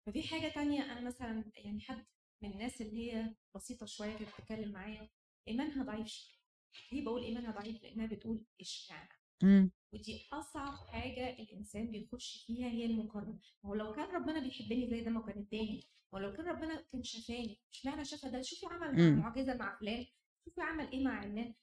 ففي 0.06 0.24
حاجة 0.28 0.48
تانية 0.48 0.92
أنا 0.92 1.02
مثلا 1.02 1.52
يعني 1.56 1.82
حد 1.82 2.06
من 2.42 2.52
الناس 2.52 2.82
اللي 2.82 3.14
هي 3.14 3.36
بسيطة 3.56 3.86
شوية 3.86 4.18
كانت 4.18 4.30
بتتكلم 4.30 4.72
معايا 4.72 5.10
إيمانها 5.48 5.84
ضعيف 5.84 6.08
شوية. 6.08 6.40
ليه 6.92 7.06
بقول 7.06 7.24
إيمانها 7.24 7.52
ضعيف؟ 7.52 7.84
لأنها 7.84 8.06
بتقول 8.06 8.46
إشمعنى؟ 8.62 9.10
مم. 9.44 9.72
ودي 9.94 10.28
أصعب 10.34 10.74
حاجة 10.88 11.30
الإنسان 11.30 11.92
بيخش 11.92 12.44
فيها 12.48 12.68
هي 12.70 12.86
المقارنة. 12.86 13.40
هو 13.66 13.76
لو 13.76 13.94
كان 13.94 14.06
ربنا 14.16 14.40
بيحبني 14.40 14.90
زي 14.90 15.02
ده 15.02 15.12
ما 15.12 15.22
كان 15.22 15.38
اداني. 15.40 15.84
ولو 16.12 16.34
كان 16.34 16.46
ربنا 16.46 16.82
كان 16.82 17.04
شفاني 17.04 17.60
اشمعنى 17.74 18.06
شفى 18.06 18.30
ده؟ 18.30 18.42
شوفي 18.42 18.66
عمل 18.66 18.96
مم. 19.12 19.20
معجزة 19.20 19.54
مع 19.54 19.80
فلان 19.80 20.06
شوفي 20.46 20.62
عمل 20.62 20.92
إيه 20.92 21.04
مع 21.04 21.20
علان 21.20 21.54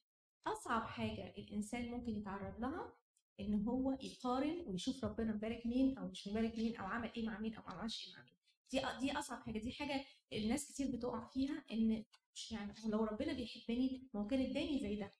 أصعب 0.46 0.82
حاجة 0.86 1.34
الإنسان 1.38 1.90
ممكن 1.90 2.16
يتعرض 2.16 2.60
لها 2.60 2.92
إن 3.40 3.62
هو 3.64 3.98
يقارن 4.02 4.64
ويشوف 4.66 5.04
ربنا 5.04 5.32
مبارك 5.32 5.66
مين 5.66 5.98
أو 5.98 6.08
مش 6.08 6.28
مبارك 6.28 6.58
مين 6.58 6.76
أو 6.76 6.86
عمل 6.86 7.10
إيه 7.16 7.26
مع 7.26 7.38
مين 7.40 7.54
أو 7.54 7.62
ما 7.62 7.70
عملش 7.70 8.08
إيه 8.08 8.14
مع 8.14 8.22
مين. 8.24 8.34
دي 8.70 8.80
دي 9.00 9.18
أصعب 9.18 9.42
حاجة. 9.42 9.58
دي 9.58 9.72
حاجة 9.72 10.04
الناس 10.32 10.72
كتير 10.72 10.96
بتقع 10.96 11.26
فيها 11.28 11.64
إن 11.72 12.04
يعني 12.50 12.72
لو 12.86 13.04
ربنا 13.04 13.32
بيحبني 13.32 14.08
ما 14.14 14.20
هو 14.20 14.26
كان 14.26 14.40
اداني 14.40 14.78
زي 14.80 14.96
ده. 14.96 15.14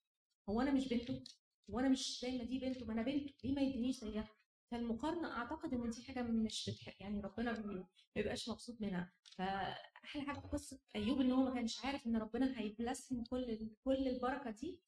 هو 0.49 0.61
أنا 0.61 0.71
مش 0.71 0.89
بنته؟ 0.89 1.25
هو 1.71 1.81
أنا 1.81 1.89
مش 1.89 2.21
زي 2.23 2.39
ما 2.39 2.45
دي 2.45 2.59
بنته؟ 2.59 2.87
ما 2.87 2.93
أنا 2.93 3.03
بنته. 3.03 3.35
ليه 3.45 3.55
ما 3.55 3.61
يدينيش 3.63 3.97
زيها؟ 3.97 4.29
فالمقارنة 4.71 5.37
أعتقد 5.37 5.75
إن 5.75 5.91
دي 5.91 6.03
حاجة 6.03 6.23
مش 6.23 6.71
بتحب 6.71 6.93
يعني 7.01 7.21
ربنا 7.21 7.61
ما 7.61 7.87
بيبقاش 8.15 8.49
مبسوط 8.49 8.81
منها. 8.81 9.13
فأحلى 9.37 10.23
حاجة 10.23 10.41
في 10.41 10.49
قصة 10.49 10.79
أيوب 10.97 11.21
إن 11.21 11.33
هو 11.33 11.45
ما 11.45 11.55
كانش 11.55 11.85
عارف 11.85 12.07
إن 12.07 12.17
ربنا 12.17 12.61
هيبلسم 12.61 13.25
كل 13.25 13.71
كل 13.85 14.09
البركة 14.09 14.51
دي 14.51 14.81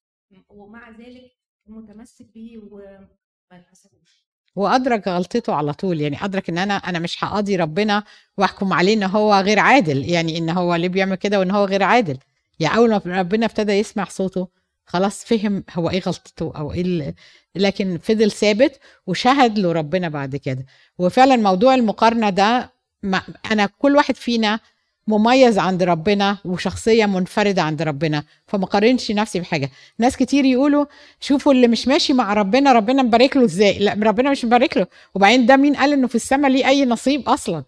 ومع 0.48 0.90
ذلك 0.90 1.30
متمسك 1.66 2.26
بيه 2.34 2.58
وما 2.58 3.08
اتمسكوش 3.52 4.28
وأدرك 4.56 5.08
غلطته 5.08 5.54
على 5.54 5.72
طول 5.72 6.00
يعني 6.00 6.24
أدرك 6.24 6.48
إن 6.48 6.58
أنا 6.58 6.74
أنا 6.76 6.98
مش 6.98 7.24
هقاضي 7.24 7.56
ربنا 7.56 8.04
وأحكم 8.38 8.72
عليه 8.72 8.94
إن 8.94 9.02
هو 9.02 9.34
غير 9.34 9.58
عادل 9.58 10.10
يعني 10.10 10.38
إن 10.38 10.50
هو 10.50 10.74
ليه 10.74 10.88
بيعمل 10.88 11.14
كده 11.14 11.38
وإن 11.38 11.50
هو 11.50 11.64
غير 11.64 11.82
عادل. 11.82 12.18
يعني 12.60 12.76
أول 12.76 12.90
ما 12.90 13.00
ربنا 13.06 13.46
ابتدى 13.46 13.72
يسمع 13.72 14.04
صوته 14.04 14.48
خلاص 14.86 15.24
فهم 15.24 15.64
هو 15.72 15.90
إيه 15.90 16.00
غلطته 16.00 16.52
أو 16.56 16.72
إيه 16.72 17.14
لكن 17.54 17.98
فضل 17.98 18.30
ثابت 18.30 18.80
وشهد 19.06 19.58
له 19.58 19.72
ربنا 19.72 20.08
بعد 20.08 20.36
كده. 20.36 20.66
وفعلا 20.98 21.36
موضوع 21.36 21.74
المقارنة 21.74 22.30
ده 22.30 22.72
ما 23.02 23.22
أنا 23.52 23.66
كل 23.66 23.96
واحد 23.96 24.16
فينا 24.16 24.60
مميز 25.08 25.58
عند 25.58 25.82
ربنا 25.82 26.38
وشخصية 26.44 27.06
منفردة 27.06 27.62
عند 27.62 27.82
ربنا 27.82 28.24
فما 28.46 28.66
قارنش 28.66 29.10
نفسي 29.10 29.40
بحاجة. 29.40 29.70
ناس 29.98 30.16
كتير 30.16 30.44
يقولوا 30.44 30.84
شوفوا 31.20 31.52
اللي 31.52 31.68
مش 31.68 31.88
ماشي 31.88 32.12
مع 32.12 32.32
ربنا 32.34 32.72
ربنا 32.72 33.02
مبارك 33.02 33.36
له 33.36 33.44
إزاي؟ 33.44 33.78
لا 33.78 33.96
ربنا 34.02 34.30
مش 34.30 34.44
مبارك 34.44 34.76
له. 34.76 34.86
وبعدين 35.14 35.46
ده 35.46 35.56
مين 35.56 35.76
قال 35.76 35.92
إنه 35.92 36.06
في 36.06 36.14
السماء 36.14 36.50
ليه 36.50 36.68
أي 36.68 36.84
نصيب 36.84 37.28
أصلا؟ 37.28 37.64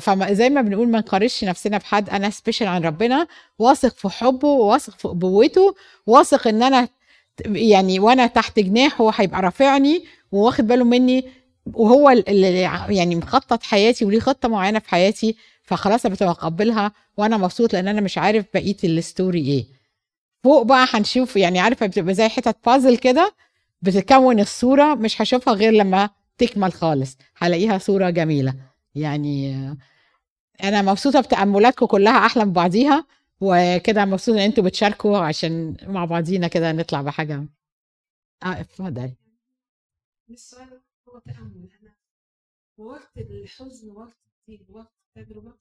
فزي 0.00 0.50
ما 0.50 0.60
بنقول 0.62 0.88
ما 0.88 0.98
نقارنش 0.98 1.44
نفسنا 1.44 1.78
بحد. 1.78 2.10
أنا 2.10 2.30
special 2.30 2.66
عن 2.66 2.82
ربنا 2.82 3.26
واثق 3.58 3.96
في 3.96 4.08
حبه 4.08 4.48
واثق 4.48 4.98
في 4.98 5.08
ابوته 5.08 5.74
واثق 6.06 6.48
إن 6.48 6.62
أنا 6.62 6.88
يعني 7.46 8.00
وأنا 8.00 8.26
تحت 8.26 8.58
جناحه 8.58 9.10
هيبقى 9.14 9.42
رافعني 9.42 10.04
وواخد 10.32 10.66
باله 10.66 10.84
مني 10.84 11.24
وهو 11.74 12.10
اللي 12.10 12.60
يعني 12.88 13.16
مخطط 13.16 13.62
حياتي 13.62 14.04
وليه 14.04 14.20
خطة 14.20 14.48
معينة 14.48 14.78
في 14.78 14.88
حياتي. 14.90 15.36
فخلاص 15.70 16.06
أنا 16.06 16.14
بتقبلها 16.14 16.92
وأنا 17.16 17.36
مبسوط 17.36 17.72
لأن 17.72 17.88
أنا 17.88 18.00
مش 18.00 18.18
عارف 18.18 18.46
بقية 18.54 18.76
ال 18.84 18.93
story 18.93 19.40
إيه. 19.40 19.66
فوق 20.44 20.62
بقى 20.62 20.86
هنشوف 20.90 21.36
يعني 21.36 21.58
عارفة 21.60 21.86
بتبقى 21.86 22.14
زي 22.14 22.28
حتت 22.28 22.56
بازل 22.66 22.96
كده 22.98 23.34
بتكون 23.82 24.40
الصورة 24.40 24.94
مش 24.94 25.22
هشوفها 25.22 25.54
غير 25.54 25.72
لما 25.72 26.10
تكمل 26.38 26.72
خالص. 26.72 27.16
هلاقيها 27.36 27.78
صورة 27.78 28.10
جميلة. 28.10 28.54
يعني 28.94 29.56
أنا 30.64 30.82
مبسوطة 30.82 31.20
بتأملاتكم 31.20 31.86
كلها 31.86 32.26
أحلى 32.26 32.44
من 32.44 32.52
بعضيها 32.52 33.06
وكده 33.40 34.04
مبسوطة 34.04 34.36
إن 34.38 34.42
أنتوا 34.42 34.64
بتشاركوا 34.64 35.18
عشان 35.18 35.76
مع 35.82 36.04
بعضينا 36.04 36.48
كده 36.48 36.72
نطلع 36.72 37.02
بحاجة. 37.02 37.46
آه 38.42 38.60
اتفضلي. 38.60 39.14
السؤال 40.30 40.80
هو 41.08 41.18
تأمل. 41.18 41.68
أنا 41.82 41.92
وقت 42.78 43.16
الحزن 43.16 43.90
وقت 43.90 44.16
وقت 44.68 44.99
التجربة 45.16 45.58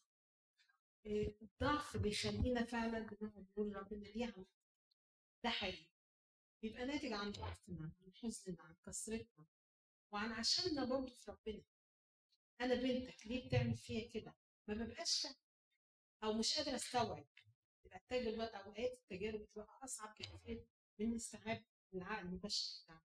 إيه، 1.06 1.36
الضعف 1.42 1.98
بيخلينا 1.98 2.64
فعلا 2.66 3.00
بنقعد 3.00 3.40
نقول 3.52 3.76
ربنا 3.76 4.06
ليه 4.06 4.26
عمل 4.26 4.46
ده 5.44 5.50
حقيقي. 5.50 5.86
بيبقى 6.62 6.86
ناتج 6.86 7.14
عن 7.14 7.32
ضعفنا 7.32 7.92
عن 8.02 8.14
حزننا 8.14 8.64
عن 8.64 8.76
كسرتنا 8.86 9.46
وعن 10.12 10.32
عشاننا 10.32 10.86
برضه 10.86 11.14
في 11.14 11.32
ربنا. 11.32 11.64
أنا 12.62 12.76
بنتك 12.76 13.28
ليه 13.28 13.48
بتعمل 13.48 13.78
فيا 13.78 14.12
كده؟ 14.12 14.36
ما 14.68 14.74
ببقاش 14.74 15.28
أو 16.24 16.34
مش 16.34 16.58
قادرة 16.58 16.76
أستوعب. 16.76 17.26
يبقى 17.86 17.98
التجربة 17.98 18.46
أوقات 18.46 18.94
التجارب 18.94 19.42
بتبقى 19.42 19.80
أصعب 19.84 20.14
كتير 20.16 20.66
من 21.00 21.16
استيعاب 21.16 21.66
العقل 21.94 22.28
البشري 22.28 22.84
بتاعنا. 22.84 23.02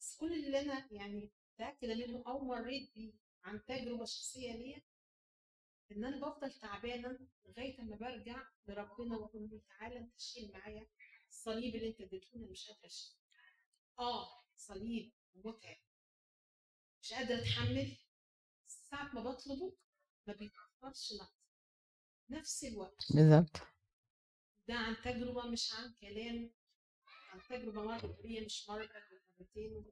بس 0.00 0.16
كل 0.16 0.32
اللي 0.46 0.60
أنا 0.60 0.92
يعني 0.92 1.30
متأكدة 1.54 1.94
منه 1.94 2.22
أو 2.26 2.44
مريت 2.44 2.94
بيه 2.94 3.12
عن 3.44 3.64
تجربة 3.64 4.04
شخصية 4.04 4.52
ليا 4.52 4.82
إن 5.92 6.04
أنا 6.04 6.16
بفضل 6.26 6.52
تعبانة 6.52 7.18
لغاية 7.44 7.80
أما 7.80 7.96
برجع 7.96 8.48
لربنا 8.66 9.16
وأقول 9.16 9.50
له 9.50 9.60
تعالى 9.68 9.98
أنت 9.98 10.20
شيل 10.20 10.52
معايا 10.52 10.86
الصليب 11.28 11.74
اللي 11.74 11.88
أنت 11.88 12.00
اديتهوني 12.00 12.44
أنا 12.44 12.52
مش 12.52 12.66
قادرة 12.68 12.86
أشيل. 12.86 13.16
آه 13.98 14.44
صليب 14.56 15.12
متعب. 15.34 15.76
مش 17.02 17.12
قادرة 17.12 17.38
أتحمل. 17.38 17.96
ساعة 18.66 19.14
ما 19.14 19.20
بطلبه 19.20 19.76
ما 20.26 20.32
بيتأخرش 20.34 21.12
لحظة. 21.12 21.36
نفس 22.30 22.64
الوقت. 22.64 23.12
بالظبط. 23.12 23.56
ده 24.68 24.74
عن 24.74 24.96
تجربة 25.04 25.46
مش 25.46 25.72
عن 25.74 25.94
كلام. 26.00 26.50
عن 27.32 27.40
تجربة 27.48 27.82
مرة 27.82 28.18
بيا 28.22 28.44
مش 28.44 28.68
ولا 28.68 28.88
مرتين 29.40 29.84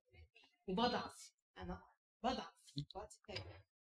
وبضعف. 0.69 1.33
أنا 1.59 1.83
بضعف 2.25 2.55
في 2.75 2.85
وقت 2.95 3.15
التجربة 3.15 3.74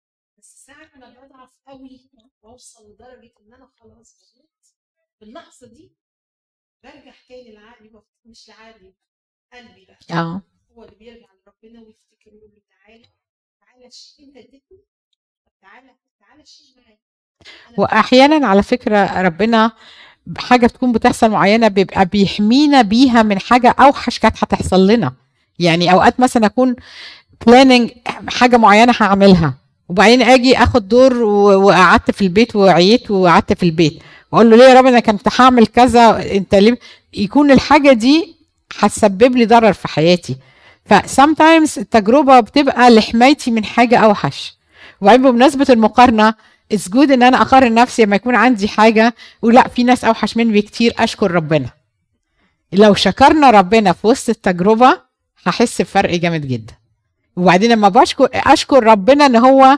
بس 0.42 0.66
ساعة 0.66 0.90
ما 0.96 1.10
بضعف 1.10 1.50
قوي 1.68 2.10
وأوصل 2.42 2.92
لدرجة 2.92 3.32
إن 3.48 3.54
أنا 3.54 3.70
خلاص 3.80 4.16
بموت 4.36 4.50
في 5.20 5.26
اللحظة 5.26 5.68
دي 5.68 5.92
برجع 6.84 7.14
تاني 7.30 7.52
لعقلي 7.52 7.92
مش 8.26 8.50
لعقلي 8.50 8.94
قلبي 9.54 9.86
بقى. 9.86 10.20
آه. 10.20 10.42
هو 10.72 10.84
اللي 10.84 10.96
بيرجع 10.96 11.28
لربنا 11.48 11.82
ويفتكر 11.82 12.28
يقول 12.34 12.52
له 12.56 12.62
تعالى 12.86 13.06
تعالى 13.62 13.92
شيل 13.92 14.26
أنت 14.26 14.38
اديتني 14.38 14.80
تعالى 15.62 15.96
تعالى 16.20 16.46
شيل 16.46 16.76
معايا. 16.78 17.00
وأحيانا 17.78 18.48
على 18.48 18.64
فكرة 18.64 19.22
ربنا 19.22 19.72
حاجة 20.38 20.68
تكون 20.68 20.92
بتحصل 20.92 21.30
معينة 21.32 21.68
بيبقى 21.68 22.06
بيحمينا 22.06 22.82
بيها 22.82 23.24
من 23.24 23.40
حاجة 23.40 23.76
أوحش 23.80 24.20
كانت 24.20 24.44
هتحصل 24.44 24.88
لنا. 24.88 25.14
يعني 25.60 25.92
أوقات 25.92 26.20
مثلا 26.20 26.46
أكون 26.46 26.76
planning 27.48 27.92
حاجة 28.30 28.58
معينة 28.58 28.94
هعملها. 29.00 29.61
وبعدين 29.92 30.22
أجي 30.22 30.58
اخد 30.58 30.88
دور 30.88 31.24
وقعدت 31.64 32.12
في 32.12 32.22
البيت 32.22 32.56
وعييت 32.56 33.12
وقعدت 33.12 33.54
في 33.54 33.64
البيت. 33.64 34.00
واقول 34.32 34.50
له 34.52 34.58
ليه 34.58 34.64
يا 34.64 34.74
رب 34.74 34.86
أنا 34.86 35.00
كنت 35.00 35.28
هعمل 35.40 35.68
كذا 35.68 36.32
انت 36.36 36.56
ليه؟ 36.56 36.80
يكون 37.14 37.52
الحاجة 37.52 37.94
دي 37.94 38.36
هتسبب 38.80 39.38
لي 39.38 39.46
ضرر 39.46 39.74
في 39.74 39.88
حياتي. 39.88 40.38
ف 40.86 40.94
sometimes 40.94 41.78
التجربة 41.78 42.40
بتبقى 42.40 42.90
لحمايتي 42.90 43.52
من 43.52 43.66
حاجة 43.66 43.98
أوحش. 43.98 44.58
وبعدين 45.02 45.32
بمناسبة 45.32 45.66
المقارنة 45.70 46.34
it's 46.72 46.90
good 46.90 47.12
إن 47.12 47.24
أنا 47.24 47.42
أقارن 47.42 47.74
نفسي 47.74 48.06
لما 48.06 48.16
يكون 48.16 48.36
عندي 48.36 48.68
حاجة 48.68 49.16
ولا 49.42 49.68
في 49.68 49.84
ناس 49.84 50.06
أوحش 50.06 50.38
مني 50.38 50.62
بكتير 50.62 50.94
أشكر 51.00 51.32
ربنا. 51.32 51.70
لو 52.74 52.94
شكرنا 52.94 53.50
ربنا 53.50 53.94
في 53.94 54.08
وسط 54.08 54.30
التجربة 54.30 55.00
هحس 55.46 55.82
بفرق 55.82 56.16
جامد 56.16 56.48
جدا. 56.48 56.74
وبعدين 57.36 57.72
لما 57.72 57.90
بشكر 57.90 58.30
أشكر 58.34 58.84
ربنا 58.84 59.26
إن 59.26 59.36
هو 59.36 59.78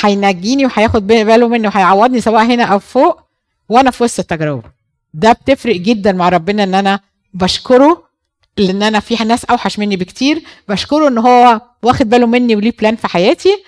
هينجيني 0.00 0.66
وهياخد 0.66 1.06
باله 1.06 1.48
مني 1.48 1.68
وهيعوضني 1.68 2.20
سواء 2.20 2.44
هنا 2.44 2.64
أو 2.64 2.78
فوق 2.78 3.20
وأنا 3.68 3.90
في 3.90 4.04
وسط 4.04 4.20
التجربة. 4.20 4.62
ده 5.14 5.32
بتفرق 5.32 5.76
جدا 5.76 6.12
مع 6.12 6.28
ربنا 6.28 6.62
إن 6.64 6.74
أنا 6.74 7.00
بشكره 7.34 8.02
لأن 8.56 8.82
أنا 8.82 9.00
في 9.00 9.24
ناس 9.24 9.44
أوحش 9.44 9.78
مني 9.78 9.96
بكتير. 9.96 10.42
بشكره 10.68 11.08
إن 11.08 11.18
هو 11.18 11.60
واخد 11.82 12.08
باله 12.08 12.26
مني 12.26 12.56
وليه 12.56 12.72
بلان 12.78 12.96
في 12.96 13.08
حياتي 13.08 13.64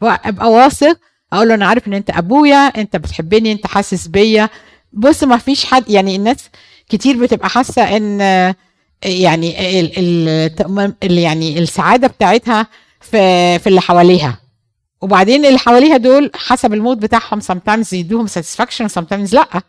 وأبقى 0.00 0.50
واثق 0.50 0.98
أقول 1.32 1.48
له 1.48 1.54
أنا 1.54 1.66
عارف 1.66 1.88
إن 1.88 1.94
أنت 1.94 2.10
أبويا 2.10 2.56
أنت 2.56 2.96
بتحبني 2.96 3.52
أنت 3.52 3.66
حاسس 3.66 4.06
بيا. 4.06 4.48
بص 4.92 5.24
ما 5.24 5.36
فيش 5.38 5.64
حد 5.64 5.90
يعني 5.90 6.16
الناس 6.16 6.48
كتير 6.88 7.16
بتبقى 7.16 7.48
حاسة 7.48 7.96
إن 7.96 8.54
يعني 9.04 9.80
ال 9.80 9.98
ال 11.02 11.18
يعني 11.18 11.58
السعادة 11.58 12.08
بتاعتها 12.08 12.66
في 13.00 13.58
في 13.58 13.66
اللي 13.66 13.80
حواليها. 13.80 14.40
وبعدين 15.02 15.44
اللي 15.46 15.58
حواليها 15.58 15.96
دول 15.96 16.30
حسب 16.34 16.74
ال 16.74 16.79
mood 16.79 17.00
بتاعهم 17.00 17.40
sometimes 17.40 17.92
يدوهم 17.92 18.26
satisfaction 18.28 18.86
sometimes 18.98 19.34
لأ. 19.34 19.62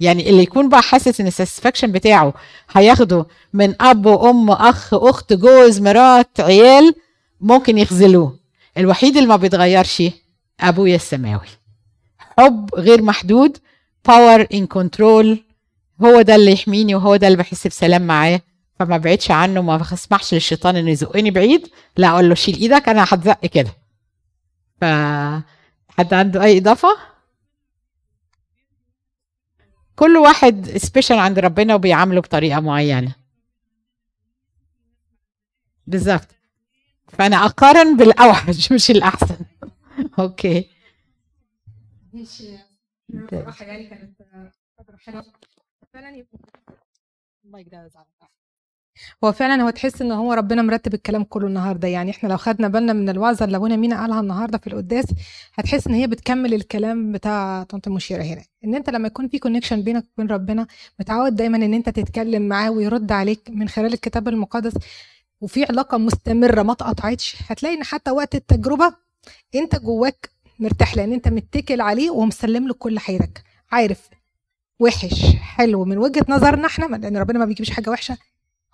يعني 0.00 0.30
اللي 0.30 0.42
يكون 0.42 0.68
بقى 0.68 0.82
حاسس 0.82 1.20
إن 1.20 1.26
ال 1.26 1.31
satisfaction 1.31 1.92
بتاعه 1.92 2.34
هياخده 2.72 3.26
من 3.52 3.74
أب 3.82 4.06
وأم 4.06 4.50
أخ 4.50 4.94
أخت 4.94 5.32
جوز 5.32 5.80
مرات 5.80 6.40
عيال 6.40 6.94
ممكن 7.40 7.78
يخذلوه. 7.78 8.36
الوحيد 8.78 9.16
اللي 9.16 9.28
ما 9.28 9.36
بيتغيرش 9.36 10.02
ابويا 10.60 10.96
السماوي 10.96 11.46
حب 12.38 12.70
غير 12.74 13.02
محدود 13.02 13.58
power 14.08 14.46
in 14.54 14.66
control 14.66 15.44
هو 16.04 16.22
ده 16.22 16.34
اللي 16.34 16.52
يحميني 16.52 16.94
وهو 16.94 17.16
ده 17.16 17.26
اللي 17.26 17.38
بحس 17.38 17.66
بسلام 17.66 18.02
معاه. 18.02 18.40
فما 18.80 18.96
بعدش 18.96 19.30
عنه 19.30 19.62
ما 19.62 19.76
بسمحش 19.76 20.34
للشيطان 20.34 20.76
إنه 20.76 20.90
يزقني 20.90 21.30
بعيد 21.30 21.68
لا 21.96 22.08
أقول 22.08 22.28
له 22.28 22.34
شيل 22.34 22.54
إيدك 22.54 22.88
أنا 22.88 23.04
هتزق 23.08 23.46
كده. 23.46 23.70
ف 24.80 24.84
حد 25.88 26.14
عنده 26.14 26.42
أي 26.44 26.58
إضافة؟ 26.58 26.88
كل 29.96 30.16
واحد 30.16 30.66
special 30.76 31.18
عند 31.18 31.38
ربنا 31.38 31.74
وبيعامله 31.74 32.20
بطريقة 32.20 32.60
معينة. 32.60 33.14
بالظبط. 35.86 36.28
فأنا 37.08 37.36
أقارن 37.36 37.96
بالأوحش 37.96 38.72
مش 38.72 38.90
الأحسن. 38.90 39.38
okay. 40.18 40.70
ماشي. 42.12 42.58
يعني 43.60 43.88
كانت 43.88 44.22
فعلا 45.92 46.26
المايك 47.44 47.68
ده. 47.68 47.90
هو 49.24 49.32
فعلا 49.32 49.62
هو 49.62 49.70
تحس 49.70 50.02
ان 50.02 50.12
هو 50.12 50.32
ربنا 50.32 50.62
مرتب 50.62 50.94
الكلام 50.94 51.24
كله 51.24 51.46
النهارده. 51.46 51.88
يعني 51.88 52.10
إحنا 52.10 52.28
لو 52.28 52.36
خدنا 52.36 52.68
بالنا 52.68 52.92
من 52.92 53.08
الوعظة 53.08 53.44
اللي 53.44 53.56
أبونا 53.56 53.76
مينا 53.76 54.00
قالها 54.00 54.20
النهارده 54.20 54.58
في 54.58 54.66
القداس 54.66 55.04
هتحس 55.54 55.86
إن 55.86 55.94
هي 55.94 56.06
بتكمل 56.06 56.54
الكلام 56.54 57.12
بتاع 57.12 57.62
طنط 57.62 57.86
المشيرة 57.86 58.22
هنا. 58.22 58.42
إن 58.64 58.74
أنت 58.74 58.90
لما 58.90 59.06
يكون 59.06 59.28
في 59.28 59.38
connection 59.38 59.82
بينك 59.82 60.06
وبين 60.18 60.30
ربنا 60.30 60.66
متعود 61.00 61.36
دايما 61.36 61.56
إن 61.56 61.74
أنت 61.74 61.88
تتكلم 61.88 62.48
معاه 62.48 62.70
ويرد 62.70 63.12
عليك 63.12 63.40
من 63.50 63.68
خلال 63.68 63.92
الكتاب 63.92 64.28
المقدس 64.28 64.74
وفي 65.40 65.64
علاقة 65.64 65.98
مستمرة 65.98 66.62
ما 66.62 66.72
اتقطعتش 66.72 67.36
هتلاقي 67.48 67.74
إن 67.74 67.84
حتى 67.84 68.10
وقت 68.10 68.34
التجربة 68.34 68.94
أنت 69.54 69.76
جواك 69.76 70.30
مرتاح 70.58 70.96
لأن 70.96 71.12
أنت 71.12 71.28
متكل 71.28 71.80
عليه 71.80 72.10
ومسلم 72.10 72.68
له 72.68 72.74
كل 72.74 72.98
حياتك 72.98 73.42
عارف 73.72 74.08
وحش 74.80 75.36
حلو. 75.36 75.84
من 75.84 75.98
وجهة 75.98 76.26
نظرنا 76.28 76.66
إحنا 76.66 76.96
لأن 76.96 77.16
ربنا 77.16 77.38
ما 77.38 77.44
بيجيبش 77.44 77.70
حاجة 77.70 77.90
وحشة. 77.90 78.18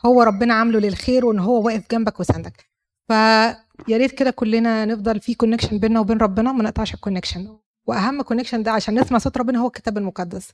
هو 0.07 0.23
ربنا 0.23 0.55
عامله 0.55 0.79
للخير 0.79 1.27
وإن 1.27 1.39
هو 1.39 1.67
واقف 1.67 1.83
جنبك 1.93 2.21
وساندك. 2.21 2.67
فيا 3.09 3.57
ريت 3.97 4.11
كده 4.13 4.31
كلنا 4.31 4.85
نفضل 4.85 5.21
في 5.21 5.35
connection 5.35 5.79
بيننا 5.79 6.01
وبين 6.01 6.19
ربنا 6.19 6.53
ما 6.53 6.63
نقطعش 6.65 6.95
ال 6.95 7.00
connection 7.00 7.57
وأهم 7.87 8.23
connection 8.23 8.63
ده 8.63 8.71
عشان 8.73 9.01
نسمع 9.01 9.19
صوت 9.19 9.39
ربنا 9.39 9.59
هو 9.59 9.67
الكتاب 9.67 9.99
المقدس. 9.99 10.53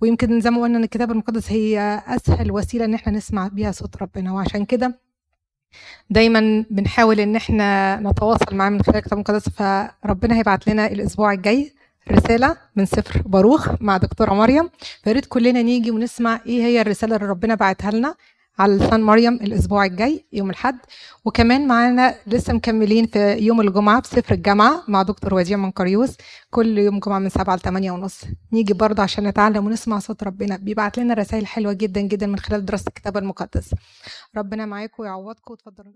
ويمكن 0.00 0.40
زي 0.40 0.50
ما 0.50 0.62
قلنا 0.62 0.78
إن 0.78 0.84
الكتاب 0.84 1.10
المقدس 1.10 1.52
هي 1.52 2.02
أسهل 2.06 2.52
وسيلة 2.52 2.84
إن 2.84 2.94
إحنا 2.94 3.12
نسمع 3.12 3.48
بيها 3.48 3.72
صوت 3.72 3.96
ربنا. 4.02 4.32
وعشان 4.32 4.64
كده 4.64 4.98
دايما 6.10 6.64
بنحاول 6.70 7.20
إن 7.20 7.36
إحنا 7.36 7.96
نتواصل 8.00 8.54
معاه 8.54 8.70
من 8.70 8.82
خلال 8.82 8.96
الكتاب 8.96 9.12
المقدس. 9.12 9.48
فربنا 9.48 10.36
هيبعت 10.36 10.68
لنا 10.68 10.86
الأسبوع 10.86 11.32
الجاي 11.32 11.72
رسالة 12.10 12.56
من 12.76 12.86
سفر 12.86 13.22
باروخ 13.22 13.68
مع 13.80 13.96
دكتورة 13.96 14.34
مريم. 14.34 14.70
فياريت 15.04 15.26
كلنا 15.26 15.62
نيجي 15.62 15.90
ونسمع 15.90 16.40
إيه 16.46 16.62
هي 16.62 16.80
الرسالة 16.80 17.16
اللي 17.16 17.26
ربنا 17.26 17.54
بعتها 17.54 17.90
لنا. 17.90 18.14
على 18.58 18.76
لسان 18.76 19.02
مريم 19.02 19.34
الأسبوع 19.34 19.84
الجاي 19.84 20.24
يوم 20.32 20.50
الأحد. 20.50 20.78
وكمان 21.24 21.66
معانا 21.68 22.14
لسه 22.26 22.52
مكملين 22.52 23.06
في 23.06 23.36
يوم 23.38 23.60
الجمعة 23.60 24.00
في 24.02 24.08
سفر 24.08 24.34
الجامعة 24.34 24.82
مع 24.88 25.02
دكتور 25.02 25.34
وديع 25.34 25.56
منقريوس 25.56 26.16
كل 26.50 26.78
يوم 26.78 26.98
جمعة 26.98 27.18
من 27.18 27.28
7 27.28 27.56
ل 27.56 27.60
8 27.60 27.90
ونص. 27.90 28.24
نيجي 28.52 28.74
برضه 28.74 29.02
عشان 29.02 29.26
نتعلم 29.28 29.66
ونسمع 29.66 29.98
صوت 29.98 30.22
ربنا. 30.24 30.56
بيبعت 30.56 30.98
لنا 30.98 31.14
رسائل 31.14 31.46
حلوة 31.46 31.72
جدا 31.72 32.00
جدا 32.00 32.26
من 32.26 32.38
خلال 32.38 32.64
دراسة 32.64 32.88
الكتاب 32.88 33.16
المقدس. 33.16 33.74
ربنا 34.36 34.66
معاكم 34.66 35.02
ويعوضكم. 35.02 35.52
وتفضلوا 35.52 35.92